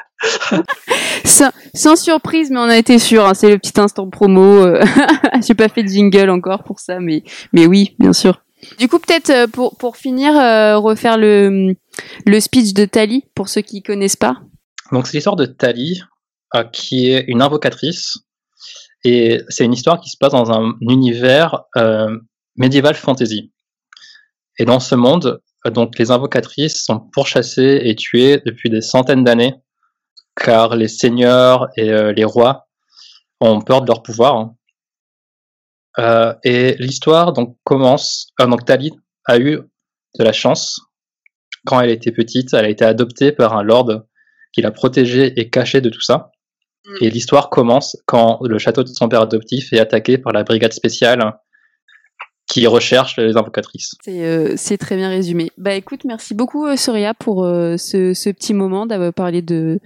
sans, 1.24 1.96
surprise, 1.96 2.50
mais 2.50 2.58
on 2.58 2.68
a 2.68 2.78
été 2.78 2.98
sûr. 2.98 3.26
Hein, 3.26 3.34
c'est 3.34 3.50
le 3.50 3.58
petit 3.58 3.78
instant 3.80 4.08
promo. 4.08 4.66
j'ai 5.46 5.54
pas 5.54 5.68
fait 5.68 5.82
de 5.82 5.88
jingle 5.88 6.30
encore 6.30 6.62
pour 6.62 6.80
ça, 6.80 7.00
mais, 7.00 7.24
mais 7.52 7.66
oui, 7.66 7.96
bien 7.98 8.12
sûr. 8.12 8.40
Du 8.78 8.88
coup, 8.88 8.98
peut-être 8.98 9.50
pour, 9.50 9.76
pour 9.76 9.96
finir, 9.96 10.32
refaire 10.80 11.18
le, 11.18 11.74
le 12.24 12.40
speech 12.40 12.72
de 12.72 12.86
Tali 12.86 13.24
pour 13.34 13.48
ceux 13.48 13.60
qui 13.60 13.82
connaissent 13.82 14.16
pas. 14.16 14.38
Donc 14.92 15.06
c'est 15.06 15.16
l'histoire 15.16 15.36
de 15.36 15.46
Tali, 15.46 16.02
qui 16.62 17.10
est 17.10 17.24
une 17.26 17.42
invocatrice 17.42 18.18
et 19.04 19.42
c'est 19.48 19.64
une 19.64 19.74
histoire 19.74 20.00
qui 20.00 20.08
se 20.08 20.16
passe 20.16 20.32
dans 20.32 20.50
un 20.50 20.74
univers 20.80 21.64
euh, 21.76 22.18
médiéval 22.56 22.94
fantasy. 22.94 23.52
Et 24.58 24.64
dans 24.64 24.80
ce 24.80 24.94
monde, 24.94 25.40
euh, 25.66 25.70
donc 25.70 25.98
les 25.98 26.10
invocatrices 26.10 26.82
sont 26.84 27.00
pourchassées 27.00 27.80
et 27.84 27.94
tuées 27.94 28.40
depuis 28.46 28.70
des 28.70 28.80
centaines 28.80 29.22
d'années, 29.22 29.54
car 30.36 30.74
les 30.74 30.88
seigneurs 30.88 31.68
et 31.76 31.90
euh, 31.90 32.12
les 32.12 32.24
rois 32.24 32.66
ont 33.40 33.60
peur 33.60 33.82
de 33.82 33.86
leur 33.86 34.02
pouvoir. 34.02 34.36
Hein. 34.36 34.56
Euh, 35.98 36.34
et 36.42 36.76
l'histoire 36.78 37.34
donc 37.34 37.58
commence. 37.62 38.28
Euh, 38.40 38.46
donc 38.46 38.60
a 39.26 39.38
eu 39.38 39.60
de 40.18 40.24
la 40.24 40.32
chance 40.32 40.80
quand 41.66 41.80
elle 41.80 41.90
était 41.90 42.12
petite. 42.12 42.54
Elle 42.54 42.64
a 42.64 42.70
été 42.70 42.84
adoptée 42.86 43.32
par 43.32 43.54
un 43.54 43.62
lord 43.62 44.04
qui 44.52 44.62
l'a 44.62 44.70
protégée 44.70 45.38
et 45.38 45.50
cachée 45.50 45.82
de 45.82 45.90
tout 45.90 46.00
ça. 46.00 46.30
Mm. 46.86 46.94
Et 47.00 47.10
l'histoire 47.10 47.50
commence 47.50 47.96
quand 48.06 48.38
le 48.42 48.58
château 48.58 48.82
de 48.82 48.88
son 48.88 49.08
père 49.08 49.22
adoptif 49.22 49.72
est 49.72 49.80
attaqué 49.80 50.18
par 50.18 50.32
la 50.32 50.44
brigade 50.44 50.72
spéciale 50.72 51.34
qui 52.46 52.66
recherche 52.66 53.16
les 53.16 53.36
invocatrices. 53.36 53.94
C'est 54.02 54.22
euh, 54.22 54.76
très 54.78 54.96
bien 54.96 55.08
résumé. 55.08 55.50
Bah 55.56 55.74
écoute, 55.74 56.04
merci 56.04 56.34
beaucoup 56.34 56.66
euh, 56.66 56.76
Soria 56.76 57.14
pour 57.14 57.44
euh, 57.44 57.76
ce, 57.76 58.12
ce, 58.12 58.28
petit 58.30 58.52
moment 58.52 58.86
d'avoir 58.86 59.14
parlé 59.14 59.40
de 59.40 59.80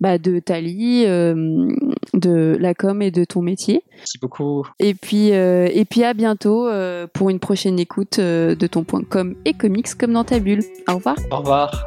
bah, 0.00 0.18
de 0.18 0.38
Tali, 0.38 1.04
de 1.04 2.56
la 2.58 2.74
com 2.74 3.02
et 3.02 3.10
de 3.10 3.24
ton 3.24 3.42
métier. 3.42 3.82
Merci 3.96 4.18
beaucoup. 4.18 4.66
Et 4.78 4.94
puis 4.94 5.28
et 5.28 5.84
puis 5.88 6.04
à 6.04 6.14
bientôt 6.14 6.68
pour 7.12 7.30
une 7.30 7.40
prochaine 7.40 7.78
écoute 7.78 8.20
de 8.20 8.66
ton 8.66 8.84
point 8.84 9.02
com 9.02 9.34
et 9.44 9.54
comics 9.54 9.94
comme 9.94 10.12
dans 10.12 10.24
ta 10.24 10.38
bulle. 10.38 10.62
Au 10.88 10.94
revoir. 10.94 11.16
Au 11.30 11.38
revoir. 11.38 11.86